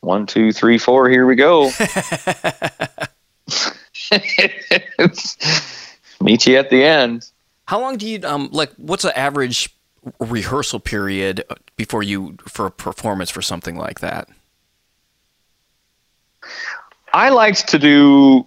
[0.00, 1.70] one two three four here we go
[6.20, 7.30] meet you at the end
[7.66, 9.70] How long do you um like what's the average
[10.18, 11.44] rehearsal period
[11.76, 14.28] before you for a performance for something like that?
[17.12, 18.46] I liked to do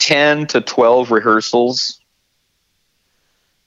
[0.00, 2.00] 10 to 12 rehearsals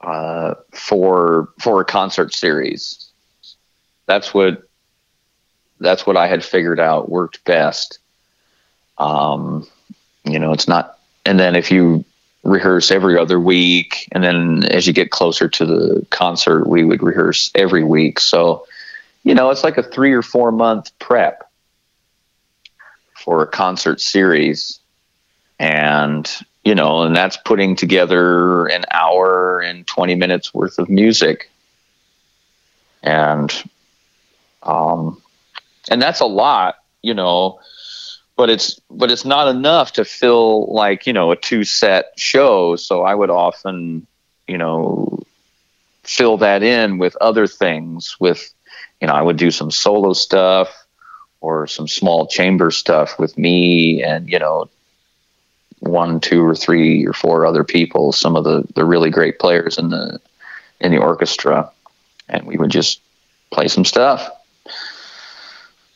[0.01, 3.09] uh, for for a concert series.
[4.05, 4.63] That's what
[5.79, 7.99] that's what I had figured out worked best.
[8.97, 9.65] Um,
[10.25, 12.03] you know, it's not and then if you
[12.43, 17.01] rehearse every other week and then as you get closer to the concert we would
[17.01, 18.19] rehearse every week.
[18.19, 18.67] So,
[19.23, 21.49] you know, it's like a 3 or 4 month prep
[23.13, 24.81] for a concert series
[25.63, 26.29] and
[26.65, 31.49] you know and that's putting together an hour and 20 minutes worth of music.
[33.01, 33.51] And
[34.63, 35.21] um
[35.89, 37.59] and that's a lot you know
[38.35, 42.75] but it's but it's not enough to fill like you know a two set show.
[42.75, 44.05] So i would often
[44.47, 45.19] you know
[46.03, 48.53] fill that in with other things with
[48.99, 50.85] you know i would do some solo stuff
[51.39, 54.69] or some small chamber stuff with me and you know
[55.83, 59.77] one two or three or four other people some of the the really great players
[59.77, 60.19] in the
[60.79, 61.71] in the orchestra.
[62.29, 63.01] And we would just
[63.51, 64.29] play some stuff.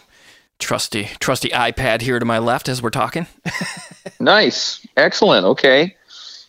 [0.58, 3.26] trusty trusty iPad here to my left as we're talking.
[4.20, 4.84] Nice.
[4.96, 5.44] Excellent.
[5.44, 5.94] Okay.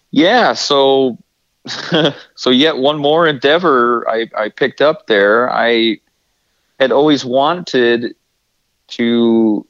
[0.09, 0.53] Yeah.
[0.53, 1.17] So,
[2.35, 5.51] so yet one more endeavor I, I picked up there.
[5.51, 5.99] I
[6.79, 8.15] had always wanted
[8.87, 9.67] to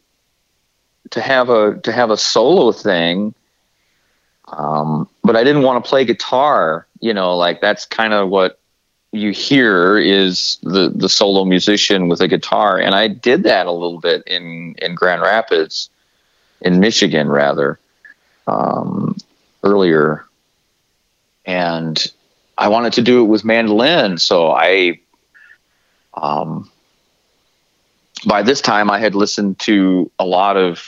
[1.12, 3.34] to have a to have a solo thing,
[4.48, 6.88] um, but I didn't want to play guitar.
[7.00, 8.60] You know, like that's kind of what
[9.12, 13.72] you hear is the the solo musician with a guitar, and I did that a
[13.72, 15.90] little bit in in Grand Rapids,
[16.62, 17.80] in Michigan rather
[18.48, 19.16] um,
[19.64, 20.26] earlier,
[21.46, 21.98] and
[22.58, 24.18] I wanted to do it with mandolin.
[24.18, 25.00] So I,
[26.14, 26.70] um,
[28.26, 30.84] by this time, I had listened to a lot of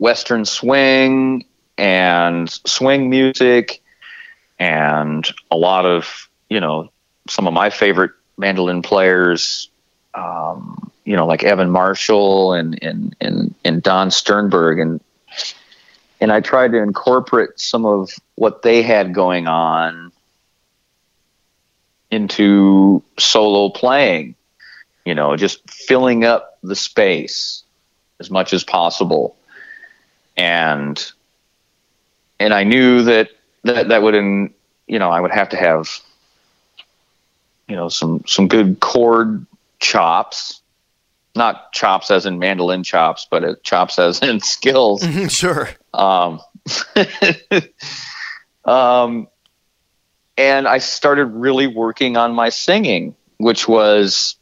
[0.00, 1.44] Western swing
[1.76, 3.82] and swing music,
[4.58, 6.90] and a lot of you know
[7.28, 9.68] some of my favorite mandolin players.
[10.14, 15.00] Um, you know, like Evan Marshall and and and, and Don Stiernberg, and
[16.20, 20.12] and I tried to incorporate some of what they had going on
[22.10, 24.34] into solo playing.
[25.04, 27.64] You know, just filling up the space
[28.18, 29.36] as much as possible,
[30.36, 31.12] and
[32.38, 33.30] and I knew that
[33.64, 34.54] that that would, in,
[34.86, 35.88] you know, I would have to have,
[37.68, 39.46] you know, some some good chord
[39.78, 40.60] chops,
[41.34, 45.68] not chops as in mandolin chops, but uh, chops as in skills sure.
[45.92, 46.40] um,
[48.64, 49.28] um,
[50.36, 54.36] and I started really working on my singing, which was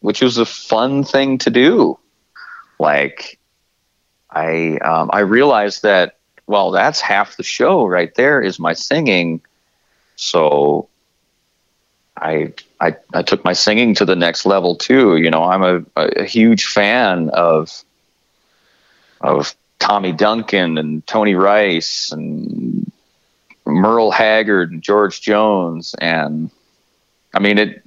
[0.00, 1.98] which was a fun thing to do.
[2.78, 3.37] Like
[4.30, 6.18] I um, I realized that
[6.48, 9.42] well, that's half the show right there is my singing.
[10.16, 10.88] So
[12.16, 15.16] I I I took my singing to the next level too.
[15.18, 17.84] You know, I'm a, a, huge fan of
[19.20, 22.90] of Tommy Duncan and Tony Rice and
[23.66, 26.50] Merle Haggard and George Jones and
[27.34, 27.82] I mean it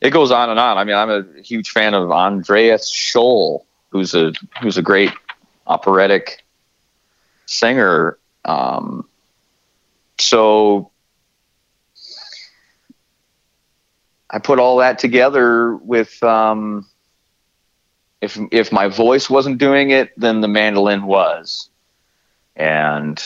[0.00, 0.78] it goes on and on.
[0.78, 5.10] I mean, I'm a huge fan of Andreas Scholl, who's a who's a great
[5.66, 6.44] operatic
[7.46, 8.18] singer.
[8.44, 9.08] Um,
[10.18, 10.90] so
[14.30, 16.86] I put all that together with um,
[18.20, 21.68] if if my voice wasn't doing it, then the mandolin was,
[22.54, 23.22] and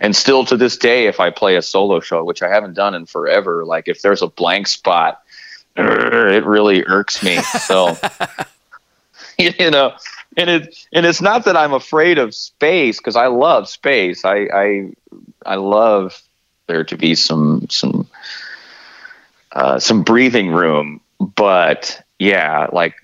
[0.00, 2.94] and still to this day, if I play a solo show, which I haven't done
[2.94, 5.22] in forever, like if there's a blank spot,
[5.76, 7.36] it really irks me.
[7.42, 7.96] So
[9.58, 9.94] you know,
[10.36, 14.24] and it and it's not that I'm afraid of space because I love space.
[14.24, 14.92] I I
[15.46, 16.20] I love
[16.66, 18.08] there to be some some
[19.52, 22.94] uh, some breathing room, but yeah, like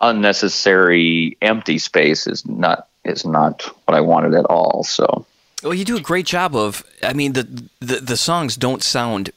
[0.00, 4.84] unnecessary empty space is not is not what I wanted at all.
[4.84, 5.26] So.
[5.62, 6.84] Well, you do a great job of.
[7.02, 7.44] I mean, the
[7.80, 9.30] the, the songs don't sound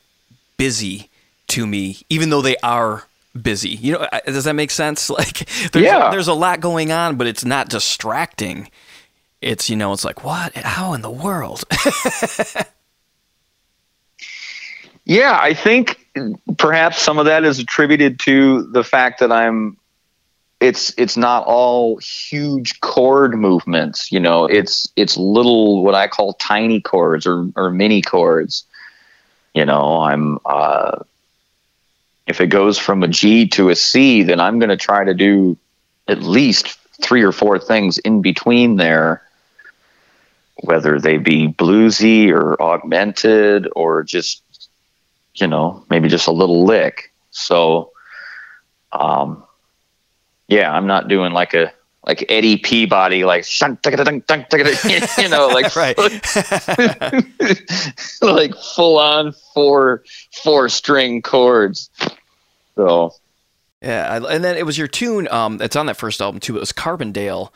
[0.57, 1.09] busy
[1.47, 3.05] to me, even though they are
[3.41, 3.69] busy.
[3.71, 5.09] You know, does that make sense?
[5.15, 6.09] Like, there's, Yeah.
[6.11, 8.69] there's a lot going on, but it's not distracting.
[9.41, 10.55] It's you know, it's like what?
[10.55, 11.63] How in the world?
[15.05, 15.99] Yeah, I think
[16.57, 19.77] perhaps some of that is attributed to the fact that I'm
[20.59, 24.45] it's it's not all huge chord movements, you know.
[24.45, 28.63] It's it's little what I call tiny chords or or mini chords.
[29.53, 31.03] You know, I'm uh
[32.27, 35.13] if it goes from a G to a C, then I'm going to try to
[35.13, 35.57] do
[36.07, 39.21] at least three or four things in between there
[40.61, 44.41] whether they be bluesy or augmented or just
[45.35, 47.11] you know, maybe just a little lick.
[47.31, 47.91] So,
[48.91, 49.43] um,
[50.47, 51.73] yeah, I'm not doing like a
[52.05, 55.97] like Eddie Peabody, like shun- ticka-da-dunk, dunk, ticka-da- you know, like Right.
[58.21, 60.03] like full on four
[60.43, 61.89] four string chords.
[62.75, 63.13] So
[63.81, 65.27] Yeah, and then it was your tune.
[65.29, 66.57] Um, it's on that first album too.
[66.57, 67.49] It was Carbondale.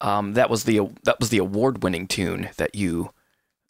[0.00, 3.10] Um, that was the that was the award winning tune that you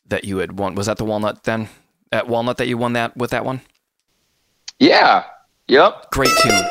[0.07, 0.75] that you had won.
[0.75, 1.69] Was that the Walnut then?
[2.11, 3.61] At Walnut that you won that with that one?
[4.81, 5.25] yeah,
[5.69, 6.11] yep.
[6.11, 6.65] Great tune.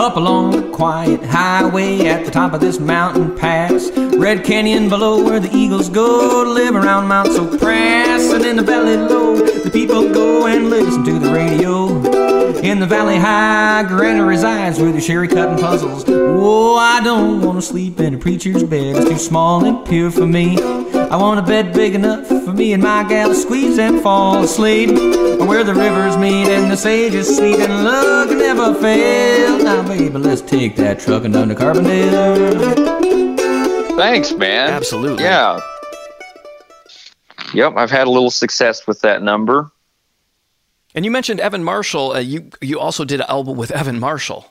[0.00, 3.90] Up along the quiet highway at the top of this mountain pass.
[4.16, 8.34] Red Canyon below where the eagles go to live around Mount Sopris.
[8.34, 11.88] And in the valley low, the people go and listen to the radio.
[12.62, 16.04] In the valley high, Granny resides with her sherry cutting puzzles.
[16.04, 18.96] Whoa, I don't want to sleep in a preacher's bed.
[18.96, 20.56] It's too small and pure for me.
[21.10, 24.44] I want a bed big enough for me and my gal to squeeze and fall
[24.44, 24.90] asleep.
[24.90, 29.58] Where the rivers meet and the sage is sweet and love can never fail.
[29.58, 32.76] Now, baby, let's take that truck and down to Carbondale.
[33.96, 34.70] Thanks, man.
[34.70, 35.24] Absolutely.
[35.24, 35.60] Yeah.
[37.54, 39.68] Yep, I've had a little success with that number.
[40.94, 42.12] And you mentioned Evan Marshall.
[42.12, 44.46] Uh, you you also did an album with Evan Marshall.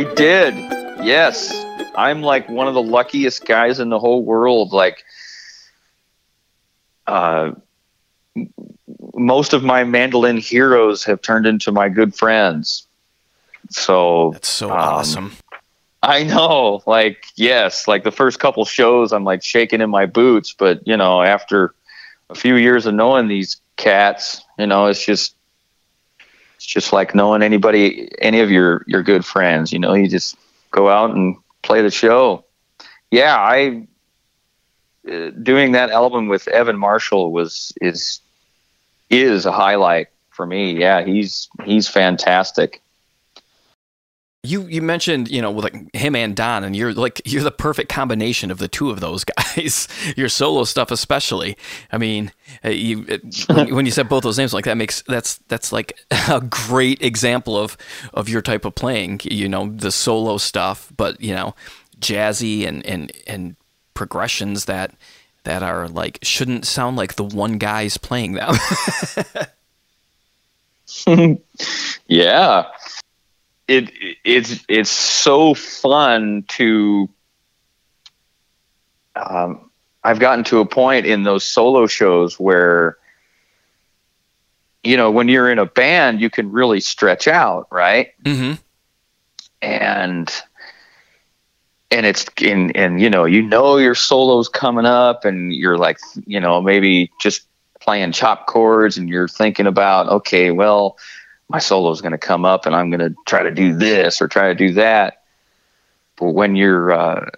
[0.00, 0.54] I did.
[1.04, 1.52] Yes.
[1.94, 4.72] I'm like one of the luckiest guys in the whole world.
[4.72, 5.04] Like,
[7.06, 7.52] uh,
[9.12, 12.86] most of my mandolin heroes have turned into my good friends.
[13.68, 15.32] So That's so um, awesome.
[16.02, 20.54] I know, like, yes, like the first couple shows, I'm like shaking in my boots.
[20.58, 21.74] But, you know, after
[22.30, 25.34] a few years of knowing these cats, you know, it's just,
[26.60, 30.36] it's just like knowing anybody, any of your, your good friends, you know, you just
[30.70, 32.44] go out and play the show.
[33.10, 33.34] Yeah.
[33.34, 33.86] I,
[35.10, 38.20] uh, doing that album with Evan Marshall was, is,
[39.08, 40.78] is a highlight for me.
[40.78, 41.02] Yeah.
[41.02, 42.82] He's, he's fantastic.
[44.42, 47.50] You you mentioned you know with like him and Don, and you're like you're the
[47.50, 49.86] perfect combination of the two of those guys.
[50.16, 51.58] Your solo stuff, especially.
[51.92, 52.32] I mean,
[52.64, 56.00] uh, you when, when you said both those names, like that makes that's that's like
[56.28, 57.76] a great example of
[58.14, 59.20] of your type of playing.
[59.24, 61.54] You know, the solo stuff, but you know,
[62.00, 63.56] jazzy and and and
[63.92, 64.94] progressions that
[65.44, 68.54] that are like shouldn't sound like the one guy's playing them.
[72.08, 72.64] yeah
[73.70, 73.92] it
[74.24, 77.08] it's it's so fun to
[79.14, 79.70] um
[80.02, 82.96] I've gotten to a point in those solo shows where
[84.82, 88.14] you know, when you're in a band, you can really stretch out, right?
[88.24, 88.54] Mm-hmm.
[89.60, 90.42] and
[91.90, 95.98] and it's in and you know you know your solo's coming up and you're like
[96.24, 97.42] you know maybe just
[97.80, 100.96] playing chop chords and you're thinking about okay well
[101.50, 104.22] my solo is going to come up and i'm going to try to do this
[104.22, 105.22] or try to do that.
[106.16, 107.30] But when you're uh,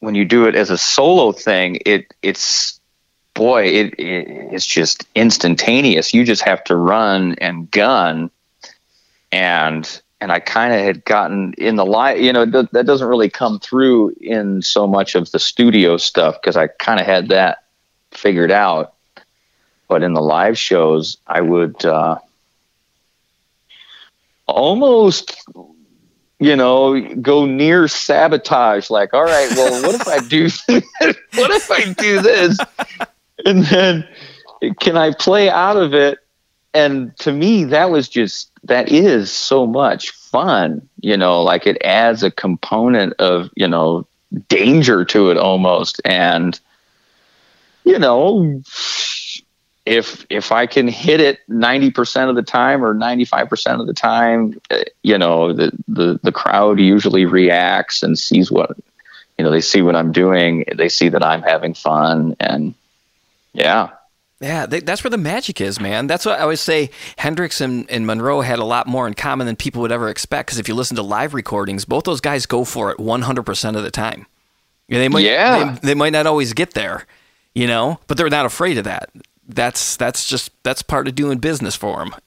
[0.00, 2.80] when you do it as a solo thing it it's
[3.34, 6.12] boy it, it it's just instantaneous.
[6.12, 8.30] You just have to run and gun.
[9.30, 13.06] And and I kind of had gotten in the live, you know, th- that doesn't
[13.06, 17.28] really come through in so much of the studio stuff because I kind of had
[17.28, 17.64] that
[18.10, 18.94] figured out.
[19.88, 22.18] But in the live shows, I would uh,
[24.56, 25.36] almost,
[26.40, 28.90] you know, go near sabotage.
[28.90, 30.44] Like, all right, well, what if I do?
[31.34, 32.58] what if I do this?
[33.44, 34.08] And then,
[34.80, 36.18] can I play out of it?
[36.74, 41.78] And to me, that was just that is so much fun you know like it
[41.84, 44.06] adds a component of you know
[44.48, 46.60] danger to it almost and
[47.84, 48.60] you know
[49.86, 54.60] if if i can hit it 90% of the time or 95% of the time
[54.70, 58.76] uh, you know the the the crowd usually reacts and sees what
[59.38, 62.74] you know they see what i'm doing they see that i'm having fun and
[63.52, 63.90] yeah
[64.38, 66.06] Yeah, they, that's where the magic is, man.
[66.08, 66.90] That's what I always say.
[67.16, 70.48] Hendrix and, and Monroe had a lot more in common than people would ever expect.
[70.48, 73.82] Because if you listen to live recordings, both those guys go for it 100% of
[73.82, 74.26] the time.
[74.90, 75.78] They might, Yeah.
[75.80, 77.06] They, they might not always get there,
[77.54, 79.08] you know, but they're not afraid of that.
[79.48, 82.14] That's that's just that's part of doing business for them.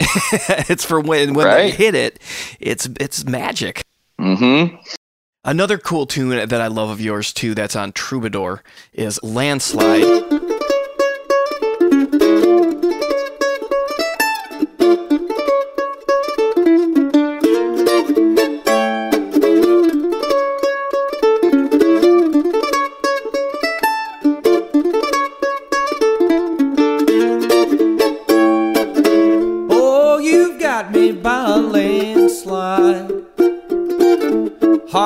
[0.70, 2.20] it's for when when they hit it,
[2.60, 3.84] it's it's magic.
[4.20, 4.76] mm-hmm
[5.46, 8.62] Another cool tune that I love of yours too that's on Troubadour
[8.92, 10.04] is Landslide.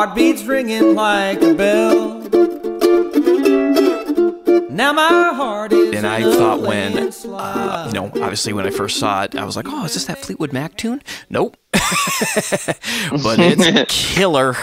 [0.03, 2.19] Heartbeats ringing like a bell.
[4.69, 5.95] Now my heart is.
[5.95, 9.55] And I thought when, uh, you know, obviously when I first saw it, I was
[9.55, 11.01] like, oh, is this that Fleetwood Mac tune?
[11.29, 11.55] Nope.
[11.71, 14.57] but it's killer.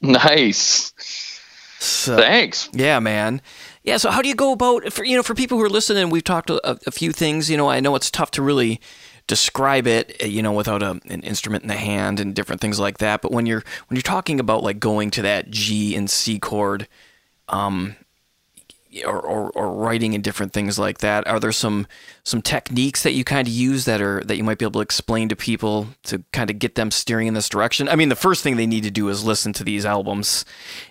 [0.00, 0.92] nice
[1.78, 3.40] So, thanks yeah, man.
[3.84, 3.98] Yeah.
[3.98, 6.10] So how do you go about for you know for people who are listening?
[6.10, 7.48] We've talked a, a few things.
[7.48, 8.80] You know, I know it's tough to really
[9.26, 10.16] describe it.
[10.22, 13.22] uh, You know, without a, an instrument in the hand and different things like that.
[13.22, 16.88] But when you're when you're talking about like going to that G and C chord,
[17.48, 17.96] um,
[19.04, 21.26] or, or, or writing and different things like that.
[21.26, 21.86] Are there some
[22.24, 24.80] some techniques that you kind of use that are that you might be able to
[24.80, 27.88] explain to people to kind of get them steering in this direction?
[27.88, 30.44] I mean, the first thing they need to do is listen to these albums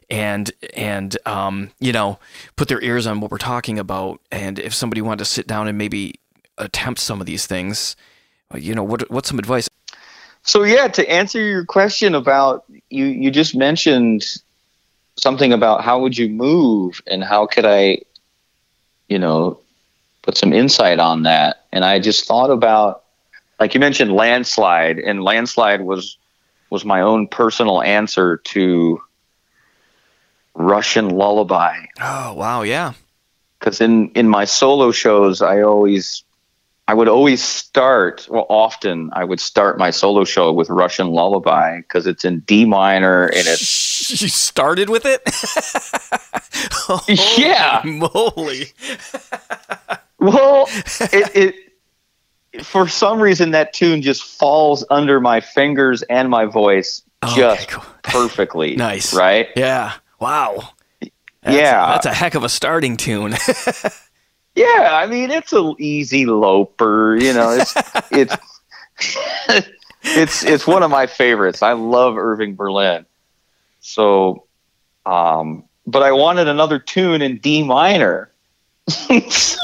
[0.10, 2.20] and and um, you know
[2.56, 4.20] put their ears on what we're talking about.
[4.32, 6.16] And if somebody wanted to sit down and maybe
[6.58, 7.96] attempt some of these things,
[8.54, 9.70] you know, what what's some advice?
[10.44, 14.24] So yeah, to answer your question about you, you just mentioned
[15.18, 18.00] something about how would you move and how could I,
[19.08, 19.60] you know,
[20.22, 21.66] put some insight on that.
[21.72, 23.04] And I just thought about,
[23.60, 26.18] like you mentioned, landslide, and landslide was
[26.70, 29.02] was my own personal answer to
[30.54, 32.94] Russian lullaby Oh wow, yeah,
[33.60, 36.25] because in in my solo shows i always
[36.88, 41.78] i would always start well often i would start my solo show with russian lullaby
[41.78, 43.86] because it's in d minor and it's
[44.22, 45.22] you started with it.
[47.38, 47.82] Yeah.
[47.84, 48.68] moly.
[50.20, 50.68] well
[51.12, 51.56] it,
[52.56, 57.02] it for some reason that tune just falls under my fingers and my voice
[57.36, 57.84] just cool.
[58.04, 59.14] perfectly Nice.
[59.14, 59.94] right Yeah.
[60.20, 60.70] Wow.
[61.02, 61.88] That's, Yeah.
[61.88, 63.34] That's a heck of a starting tune.
[64.56, 67.52] Yeah, I mean it's an easy loper, you know.
[67.52, 67.74] It's
[68.12, 68.36] it's
[70.04, 71.62] it's it's one of my favorites.
[71.62, 73.06] I love Irving Berlin.
[73.82, 74.46] So,
[75.06, 78.32] um, but I wanted another tune in D minor.
[78.88, 79.58] so,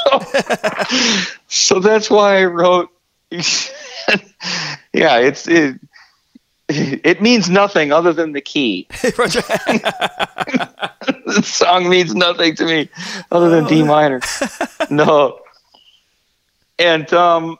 [1.48, 2.89] so that's why I wrote.
[3.32, 5.80] yeah, it's it.
[6.74, 8.88] It means nothing other than the key.
[11.36, 12.90] The song means nothing to me
[13.32, 14.22] other than D minor.
[14.90, 15.40] no.
[16.80, 17.58] And um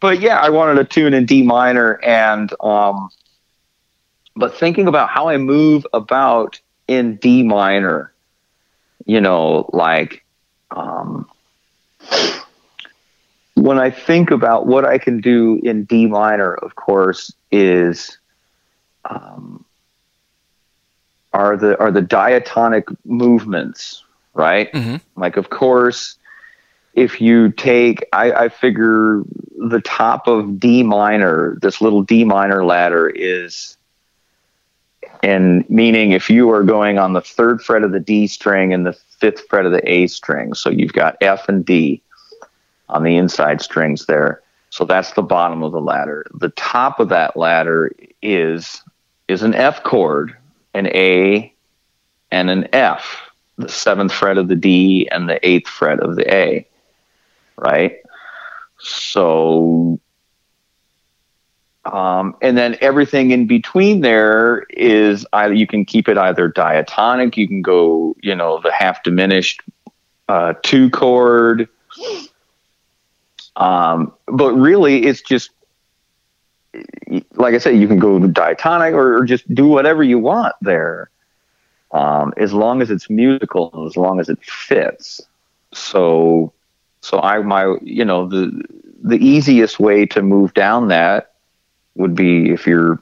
[0.00, 3.10] but yeah, I wanted a tune in D minor and um
[4.36, 8.14] but thinking about how I move about in D minor
[9.04, 10.24] you know, like
[10.70, 11.28] um,
[13.54, 18.18] when I think about what I can do in D minor, of course, is
[19.04, 19.64] um,
[21.34, 24.72] are the are the diatonic movements, right?
[24.72, 25.00] Mhm.
[25.16, 26.16] Like, of course,
[26.94, 29.22] if you take, I, I figure
[29.58, 33.76] the top of D minor, this little D minor ladder is,
[35.22, 38.86] and meaning if you are going on the third fret of the D string and
[38.86, 42.00] the fifth fret of the A string, so you've got F and D
[42.88, 44.40] on the inside strings there.
[44.70, 46.26] So that's the bottom of the ladder.
[46.34, 48.82] The top of that ladder is
[49.28, 50.36] is an F chord,
[50.74, 51.54] an A,
[52.30, 56.34] and an F, the seventh fret of the D and the eighth fret of the
[56.34, 56.66] A,
[57.56, 57.98] right?
[58.78, 60.00] So,
[61.84, 67.36] um, and then everything in between there is either you can keep it either diatonic,
[67.36, 69.62] you can go, you know, the half diminished
[70.28, 71.68] uh, two chord.
[73.56, 75.50] Um, but really, it's just
[77.34, 81.10] like I said, you can go diatonic or, or just do whatever you want there,
[81.92, 85.20] um, as long as it's musical and as long as it fits.
[85.72, 86.52] So,
[87.00, 88.62] so I my you know the
[89.02, 91.32] the easiest way to move down that
[91.94, 93.00] would be if you're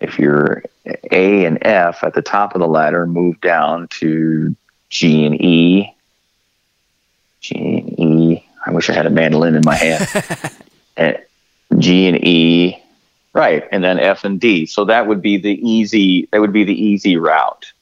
[0.00, 0.62] if you're
[1.10, 4.54] A and F at the top of the ladder, move down to
[4.90, 5.94] G and E.
[7.40, 8.46] G and E.
[8.66, 10.08] I wish I had a mandolin in my hand.
[10.96, 11.18] and
[11.78, 12.81] G and E,
[13.32, 14.66] right, and then F and D.
[14.66, 16.28] So that would be the easy.
[16.32, 17.72] That would be the easy route,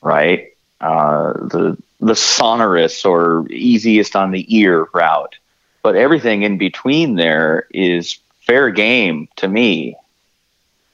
[0.00, 0.52] right?
[0.80, 5.36] Uh, the the sonorous or easiest on the ear route.
[5.82, 9.96] But everything in between there is fair game to me.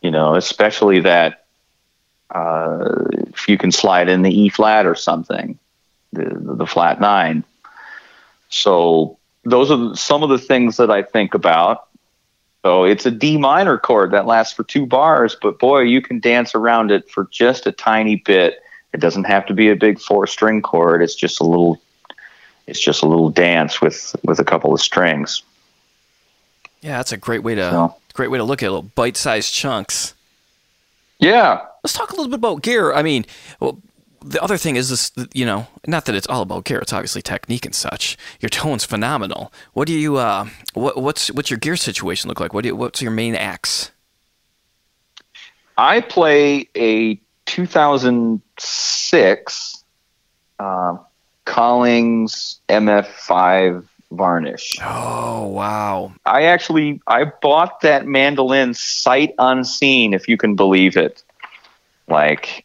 [0.02, 1.44] You know, especially that
[2.30, 5.58] uh, if you can slide in the E flat or something,
[6.12, 7.44] the the flat nine.
[8.50, 11.87] So those are some of the things that I think about.
[12.68, 16.20] So it's a D minor chord that lasts for two bars, but boy, you can
[16.20, 18.58] dance around it for just a tiny bit.
[18.92, 21.00] It doesn't have to be a big four string chord.
[21.02, 21.80] It's just a little
[22.66, 25.42] it's just a little dance with with a couple of strings.
[26.82, 28.70] Yeah, that's a great way to So- great way to look at it.
[28.72, 30.12] Little bite-sized chunks.
[31.18, 31.62] Yeah.
[31.82, 32.92] Let's talk a little bit about gear.
[32.92, 33.24] I mean,
[33.60, 33.78] well,
[34.20, 36.78] the other thing is this, you know, not that it's all about gear.
[36.78, 38.16] It's obviously technique and such.
[38.40, 39.52] Your tone's phenomenal.
[39.72, 42.52] What do you, uh, what, what's what's your gear situation look like?
[42.52, 43.90] What do you, what's your main axe?
[45.76, 49.84] I play a 2006
[50.58, 50.96] uh,
[51.44, 54.78] Collings MF5 varnish.
[54.82, 56.12] Oh wow!
[56.26, 61.22] I actually I bought that mandolin sight unseen, if you can believe it.
[62.08, 62.64] Like,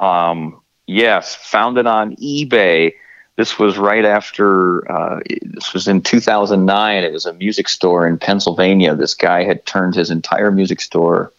[0.00, 2.94] um, yes, found it on eBay.
[3.36, 4.90] This was right after.
[4.90, 7.04] Uh, this was in 2009.
[7.04, 8.94] It was a music store in Pennsylvania.
[8.94, 11.32] This guy had turned his entire music store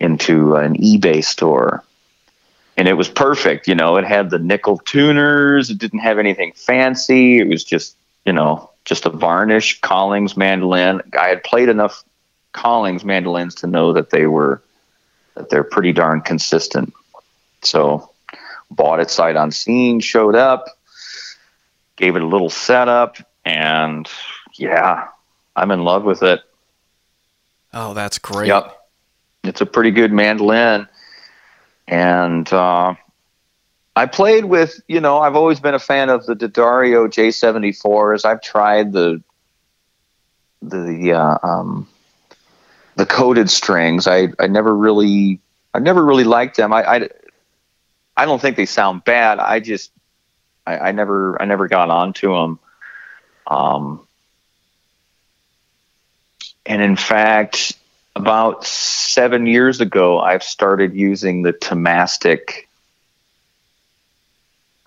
[0.00, 1.84] into an eBay store.
[2.76, 3.96] And it was perfect, you know.
[3.96, 5.68] It had the nickel tuners.
[5.68, 7.38] It didn't have anything fancy.
[7.38, 7.94] It was just,
[8.24, 11.02] you know, just a varnish Collings mandolin.
[11.18, 12.02] I had played enough
[12.52, 14.62] Collings mandolins to know that they were
[15.34, 16.92] that they're pretty darn consistent.
[17.62, 18.11] So
[18.74, 20.66] bought it sight unseen, showed up,
[21.96, 24.08] gave it a little setup, and
[24.54, 25.08] yeah,
[25.54, 26.40] I'm in love with it.
[27.72, 28.48] Oh, that's great.
[28.48, 28.78] Yep.
[29.44, 30.88] It's a pretty good mandolin.
[31.88, 32.94] And uh,
[33.96, 38.24] I played with, you know, I've always been a fan of the D'Addario J74s.
[38.24, 39.22] I've tried the
[40.60, 41.88] the uh, um,
[42.94, 44.06] the coated strings.
[44.06, 45.40] I, I never really
[45.74, 46.72] I never really liked them.
[46.72, 47.08] I, I
[48.16, 49.38] I don't think they sound bad.
[49.38, 49.90] I just
[50.66, 52.58] I, I never I never got onto them.
[53.46, 54.06] Um,
[56.64, 57.72] and in fact,
[58.14, 62.66] about seven years ago, I've started using the Thomastik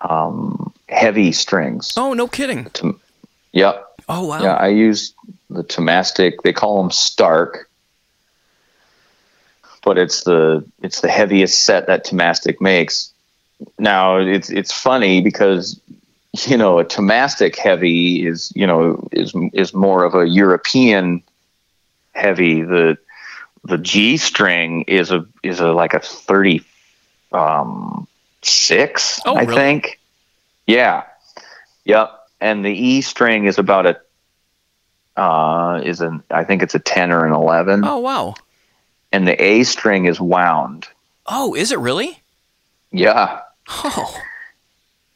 [0.00, 1.94] um, heavy strings.
[1.96, 2.66] Oh, no kidding.
[2.66, 3.00] Tom-
[3.52, 3.84] yep.
[4.08, 4.42] Oh wow.
[4.42, 5.14] Yeah, I use
[5.50, 6.42] the Thomastik.
[6.44, 7.68] They call them Stark,
[9.82, 13.12] but it's the it's the heaviest set that Thomastik makes.
[13.78, 15.80] Now it's it's funny because
[16.46, 21.22] you know a Thomastik heavy is you know is is more of a European
[22.12, 22.62] heavy.
[22.62, 22.98] The
[23.64, 26.62] the G string is a is a like a thirty
[27.32, 28.06] um,
[28.42, 29.54] six, Oh, I really?
[29.54, 30.00] think.
[30.66, 31.04] Yeah.
[31.84, 32.12] Yep.
[32.40, 37.10] And the E string is about a uh, is an I think it's a ten
[37.10, 37.84] or an eleven.
[37.84, 38.34] Oh wow.
[39.12, 40.86] and the A string is wound.
[41.26, 42.20] Oh, is it really?
[42.92, 43.40] Yeah.
[43.68, 44.22] Oh,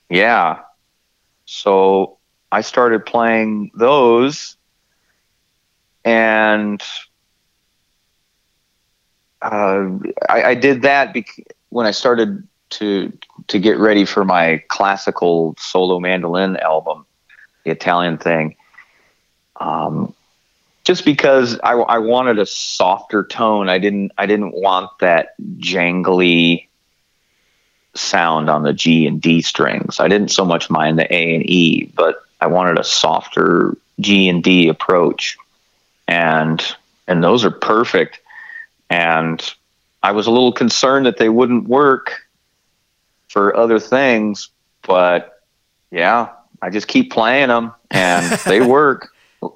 [0.09, 0.61] yeah.
[1.45, 2.19] So
[2.53, 4.57] I started playing those
[6.05, 6.83] and
[9.43, 9.87] uh,
[10.29, 11.17] I, I did that
[11.71, 13.13] when I started to
[13.49, 17.05] to get ready for my classical solo mandolin album,
[17.65, 18.57] the Italian thing.
[19.57, 20.15] Um,
[20.85, 26.69] just because I, I wanted a softer tone, I didn't I didn't want that jangly
[28.01, 30.01] sound on the G and D strings.
[30.01, 34.29] I didn't so much mind the A and E, but I wanted a softer G
[34.29, 35.37] and D approach,
[36.09, 36.65] and
[37.07, 38.21] and those are perfect.
[38.89, 39.43] And
[40.03, 42.27] I was a little concerned that they wouldn't work
[43.29, 44.49] for other things,
[44.83, 45.43] but
[45.91, 46.31] yeah,
[46.63, 49.11] I just keep playing them and they work.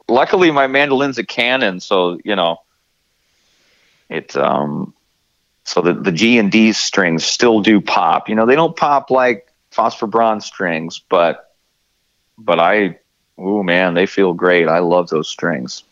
[0.09, 2.61] Luckily, my mandolin's a Canon, so you know
[4.09, 4.37] it.
[4.37, 4.95] Um,
[5.65, 8.29] so the the G and D strings still do pop.
[8.29, 11.55] You know, they don't pop like phosphor bronze strings, but
[12.39, 12.99] but I,
[13.39, 14.69] oh man, they feel great.
[14.69, 15.83] I love those strings.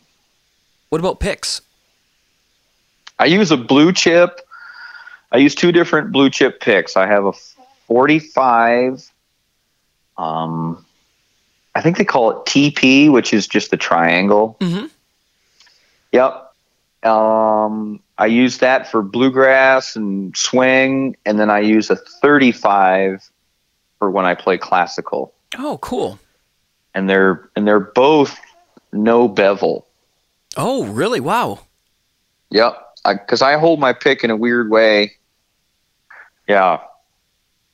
[0.89, 1.61] What about picks?
[3.17, 4.41] I use a blue chip.
[5.31, 6.95] I use two different blue chip picks.
[6.95, 7.33] I have a
[7.87, 9.11] 45.
[10.17, 10.85] Um,
[11.73, 14.57] I think they call it TP, which is just the triangle.
[14.59, 14.85] Mm-hmm.
[16.11, 16.52] Yep.
[17.03, 23.29] Um, I use that for bluegrass and swing, and then I use a 35
[23.99, 25.33] for when I play classical.
[25.57, 26.19] Oh, cool.
[26.93, 28.39] And they're and they're both
[28.91, 29.87] no bevel.
[30.55, 31.19] Oh, really?
[31.19, 31.61] Wow.
[32.51, 32.79] Yep.
[33.05, 35.13] Because I, hold my pick in a weird way.
[36.47, 36.81] Yeah.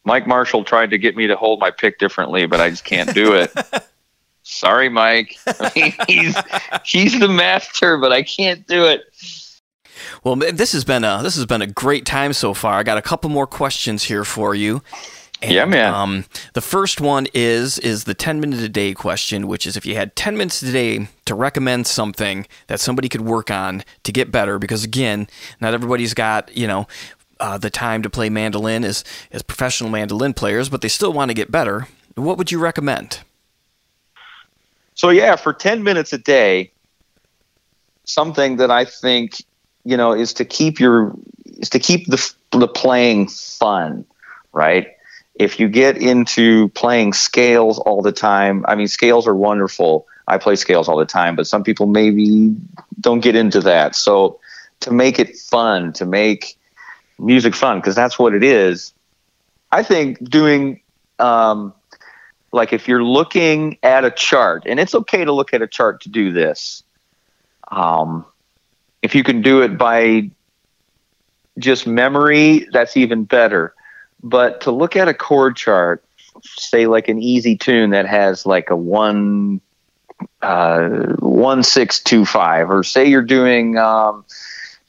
[0.06, 3.14] Mike Marshall tried to get me to hold my pick differently, but I just can't
[3.14, 3.54] do it.
[4.50, 5.38] Sorry, Mike.
[5.48, 6.36] I mean, he's
[6.84, 9.04] he's the master, but I can't do it.
[10.24, 12.74] Well, this has been a this has been a great time so far.
[12.80, 14.82] I got a couple more questions here for you.
[15.42, 15.94] And, Yeah, man.
[15.94, 19.86] Um, the first one is is the ten minute a day question, which is if
[19.86, 24.12] you had ten minutes a day to recommend something that somebody could work on to
[24.12, 25.28] get better, because again,
[25.62, 26.88] not everybody's got you know
[27.40, 31.30] uh, the time to play mandolin as as professional mandolin players, but they still want
[31.30, 31.88] to get better.
[32.16, 33.20] What would you recommend?
[35.00, 36.74] So yeah, for ten minutes a day,
[38.04, 39.42] something that I think
[39.86, 41.14] you know is to keep your
[41.46, 42.20] is to keep the
[42.52, 44.04] the playing fun,
[44.52, 44.88] right?
[45.36, 50.06] If you get into playing scales all the time, I mean scales are wonderful.
[50.28, 52.54] I play scales all the time, but some people maybe
[53.00, 53.96] don't get into that.
[53.96, 54.42] So
[54.82, 56.58] to make it fun, to make
[57.18, 58.94] music fun, because that's what it is.
[59.72, 60.82] I think doing
[61.20, 61.74] um,
[62.52, 66.02] like if you're looking at a chart, and it's okay to look at a chart
[66.02, 66.84] to do this.
[67.70, 68.26] Um,
[69.02, 70.32] if you can do it by
[71.58, 73.74] just memory, that's even better.
[74.22, 76.04] But to look at a chord chart,
[76.44, 79.62] say like an easy tune that has like a one
[80.42, 80.90] uh,
[81.20, 84.26] one six two five, or say you're doing um,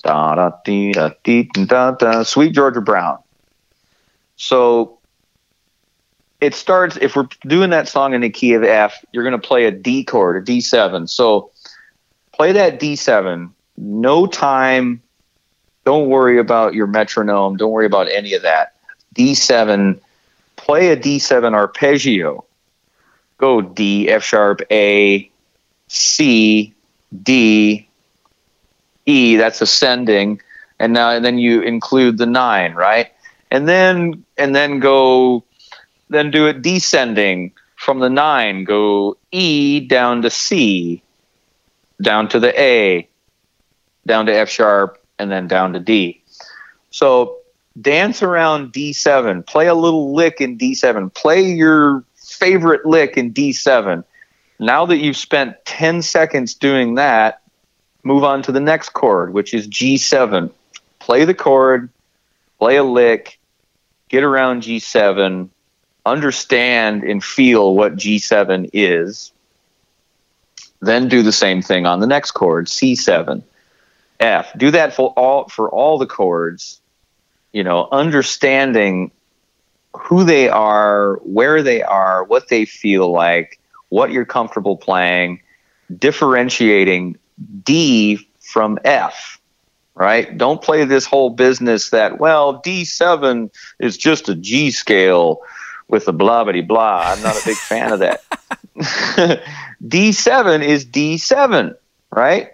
[0.03, 3.19] da da dee da dee da da Sweet Georgia Brown.
[4.37, 5.00] So
[6.41, 9.47] it starts if we're doing that song in the key of F, you're going to
[9.47, 11.09] play a D chord, a D7.
[11.09, 11.51] So
[12.33, 13.51] play that D7.
[13.77, 15.03] No time.
[15.85, 17.57] Don't worry about your metronome.
[17.57, 18.75] Don't worry about any of that.
[19.15, 20.01] D7.
[20.57, 22.45] Play a D7 arpeggio.
[23.39, 25.31] Go D, F sharp, A,
[25.89, 26.75] C,
[27.23, 27.89] D,
[29.07, 29.37] E.
[29.37, 30.43] That's ascending,
[30.79, 33.11] and now and then you include the nine, right?
[33.51, 35.45] And then and then go
[36.11, 38.65] then do it descending from the nine.
[38.65, 41.03] Go E down to C,
[42.03, 43.09] down to the A,
[44.07, 46.23] down to F sharp, and then down to D.
[46.91, 47.39] So
[47.81, 49.47] dance around D7.
[49.47, 51.15] Play a little lick in D7.
[51.15, 54.05] Play your favorite lick in D7.
[54.59, 57.41] Now that you've spent 10 seconds doing that,
[58.03, 60.51] move on to the next chord, which is G7.
[60.99, 61.89] Play the chord,
[62.59, 63.39] play a lick,
[64.09, 65.49] get around G7,
[66.07, 69.33] understand and feel what G7 is.
[70.81, 73.43] Then do the same thing on the next chord, C7,
[74.19, 74.51] F.
[74.57, 76.81] Do that for all for all the chords.
[77.53, 79.11] You know, understanding
[79.95, 85.41] who they are, where they are, what they feel like, what you're comfortable playing,
[85.99, 87.19] differentiating
[87.65, 89.41] D from F
[90.01, 90.39] right?
[90.39, 95.43] Don't play this whole business that, well, D7 is just a G scale
[95.91, 97.13] with the blah blah blah.
[97.13, 98.23] I'm not a big fan of that.
[99.83, 101.75] D7 is D7,
[102.11, 102.51] right?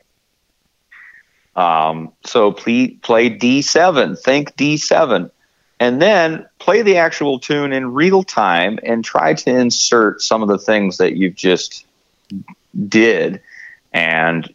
[1.55, 4.19] Um, so play, play D7.
[4.21, 5.31] Think D7.
[5.81, 10.49] and then play the actual tune in real time and try to insert some of
[10.49, 11.87] the things that you've just
[12.89, 13.41] did
[13.93, 14.53] and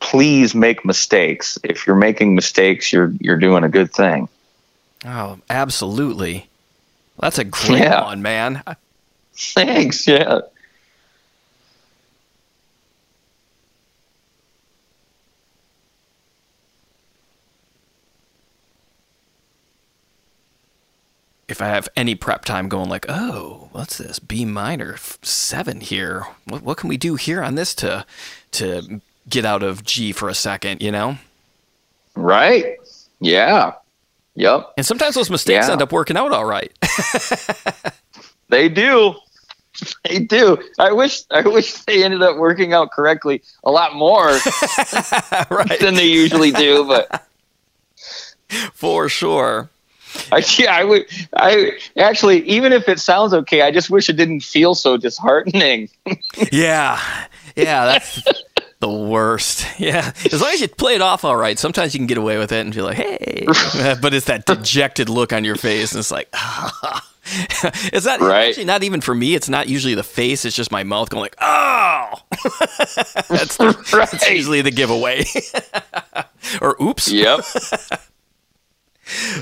[0.00, 4.28] please make mistakes if you're making mistakes you're you're doing a good thing
[5.04, 6.48] Oh, absolutely.
[7.18, 8.04] That's a great Yeah.
[8.04, 8.62] one, man.
[9.34, 10.40] thanks yeah
[21.48, 24.18] If I have any prep time going like, oh, what's this?
[24.18, 26.26] B minor f- seven here.
[26.46, 28.06] What what can we do here on this to
[28.52, 31.18] to get out of G for a second, you know?
[32.16, 32.76] right
[33.20, 33.72] yeah
[34.34, 35.72] yep And sometimes those mistakes Yeah.
[35.72, 36.72] end up working out all right.
[38.48, 39.14] They do.
[40.04, 40.58] They do.
[40.78, 44.26] I wish I wish they ended up working out correctly a lot more
[45.50, 45.80] right.
[45.80, 47.26] than they usually do, but
[48.74, 49.70] For sure.
[50.30, 54.16] I yeah, I would I actually even if it sounds okay, I just wish it
[54.18, 55.88] didn't feel so disheartening.
[56.52, 57.00] Yeah.
[57.56, 58.20] Yeah, that's
[58.82, 59.66] the worst.
[59.78, 60.12] Yeah.
[60.30, 62.52] As long as you play it off all right, sometimes you can get away with
[62.52, 63.46] it and be like, hey.
[64.00, 66.28] but it's that dejected look on your face, and it's like,
[67.92, 68.48] it's not Right.
[68.50, 69.34] actually not even for me.
[69.34, 72.12] It's not usually the face, it's just my mouth going like, oh.
[73.28, 74.30] that's, that's Right.
[74.30, 75.24] usually the giveaway.
[76.60, 77.10] or oops.
[77.10, 77.40] Yep.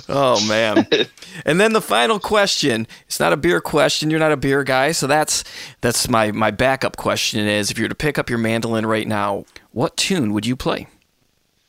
[0.09, 0.87] Oh man.
[1.45, 2.87] and then the final question.
[3.07, 4.11] It's not a beer question.
[4.11, 5.45] You're not a beer guy, so that's
[5.81, 9.07] that's my my backup question is if you were to pick up your mandolin right
[9.07, 10.87] now, what tune would you play?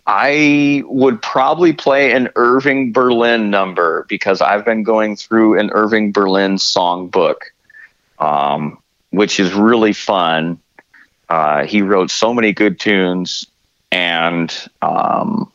[0.07, 6.11] I would probably play an Irving Berlin number because I've been going through an Irving
[6.11, 7.37] Berlin songbook,
[8.17, 8.79] um,
[9.11, 10.59] which is really fun.
[11.29, 13.45] Uh, he wrote so many good tunes,
[13.91, 15.51] and um,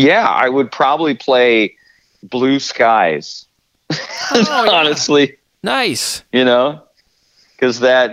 [0.00, 1.76] yeah, I would probably play
[2.22, 3.46] Blue Skies.
[3.92, 6.24] Oh, Honestly, Nice.
[6.32, 6.82] you know
[7.54, 8.10] because that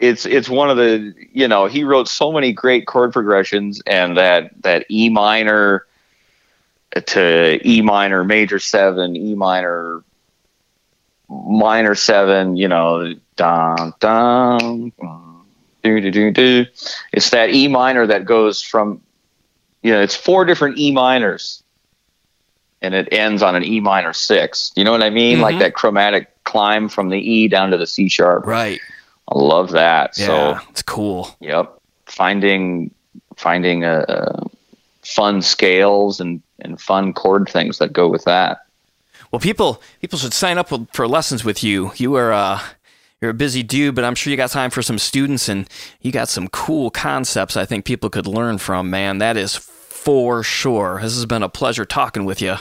[0.00, 4.16] it's it's one of the you know he wrote so many great chord progressions and
[4.16, 5.86] that that e minor
[7.06, 10.02] to e minor major seven e minor
[11.28, 14.92] minor seven you know dun dun
[15.84, 16.66] do do do do
[17.12, 19.00] it's that e minor that goes from
[19.84, 21.62] you know it's four different e minors
[22.82, 24.72] and it ends on an E minor six.
[24.76, 25.40] You know what I mean?
[25.40, 25.60] Like Mhm.
[25.60, 28.44] that chromatic climb from the E down to the C sharp.
[28.46, 28.78] Right.
[29.28, 30.18] I love that.
[30.18, 30.26] Yeah.
[30.26, 31.34] So, it's cool.
[31.40, 31.72] yep,
[32.06, 32.90] finding
[33.36, 34.44] finding uh, uh,
[35.02, 38.58] fun scales and and fun chord things that go with that.
[39.30, 41.92] Well, people people should sign up for lessons with you.
[41.96, 42.60] You are uh
[43.22, 45.66] you're a busy dude, but I'm sure you got time for some students and
[46.02, 49.18] you got some cool concepts I think people could learn from, man.
[49.18, 49.56] That is
[50.04, 50.98] for sure.
[51.00, 52.56] This has been a pleasure talking with you.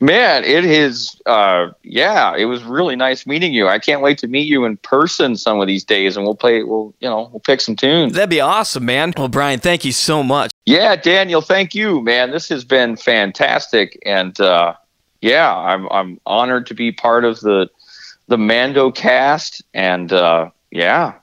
[0.00, 1.20] Man, it is.
[1.24, 3.68] Uh, yeah, it was really nice meeting you.
[3.68, 6.64] I can't wait to meet you in person some of these days, and we'll play.
[6.64, 8.12] We'll you know we'll pick some tunes.
[8.14, 9.14] That'd be awesome, man.
[9.16, 10.50] Well, Brian, thank you so much.
[10.66, 12.32] Yeah, Daniel, thank you, man.
[12.32, 14.74] This has been fantastic, and uh,
[15.22, 17.70] yeah, I'm I'm honored to be part of the
[18.26, 21.14] the Mando cast, and uh, yeah,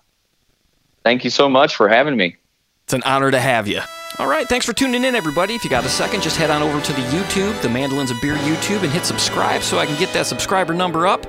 [1.03, 2.37] thank you so much for having me.
[2.85, 3.81] It's an honor to have you.
[4.19, 5.55] All right, thanks for tuning in, everybody.
[5.55, 8.21] If you got a second, just head on over to the YouTube, the Mandolins and
[8.21, 11.25] Beer YouTube, and hit subscribe so I can get that subscriber number up.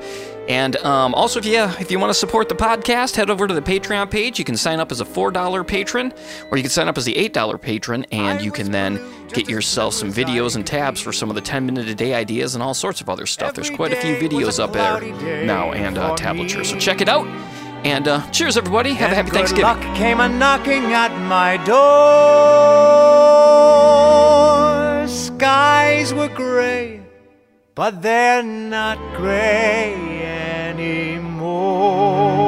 [0.48, 3.55] And um, also, if you if you want to support the podcast, head over to
[3.55, 4.39] the Patreon page.
[4.39, 6.12] You can sign up as a four dollar patron,
[6.51, 9.48] or you can sign up as the eight dollar patron, and you can then get
[9.48, 12.62] yourself some videos and tabs for some of the ten minute a day ideas and
[12.62, 13.55] all sorts of other stuff.
[13.55, 15.01] There's quite a few videos up there
[15.47, 17.27] now and uh, tablature, so check it out.
[17.85, 18.94] And uh, cheers, everybody.
[18.94, 19.65] Have a happy good Thanksgiving.
[19.65, 21.74] luck came a knocking at my door.
[25.06, 27.02] Skies were gray,
[27.74, 29.93] but they're not gray
[30.70, 32.43] anymore.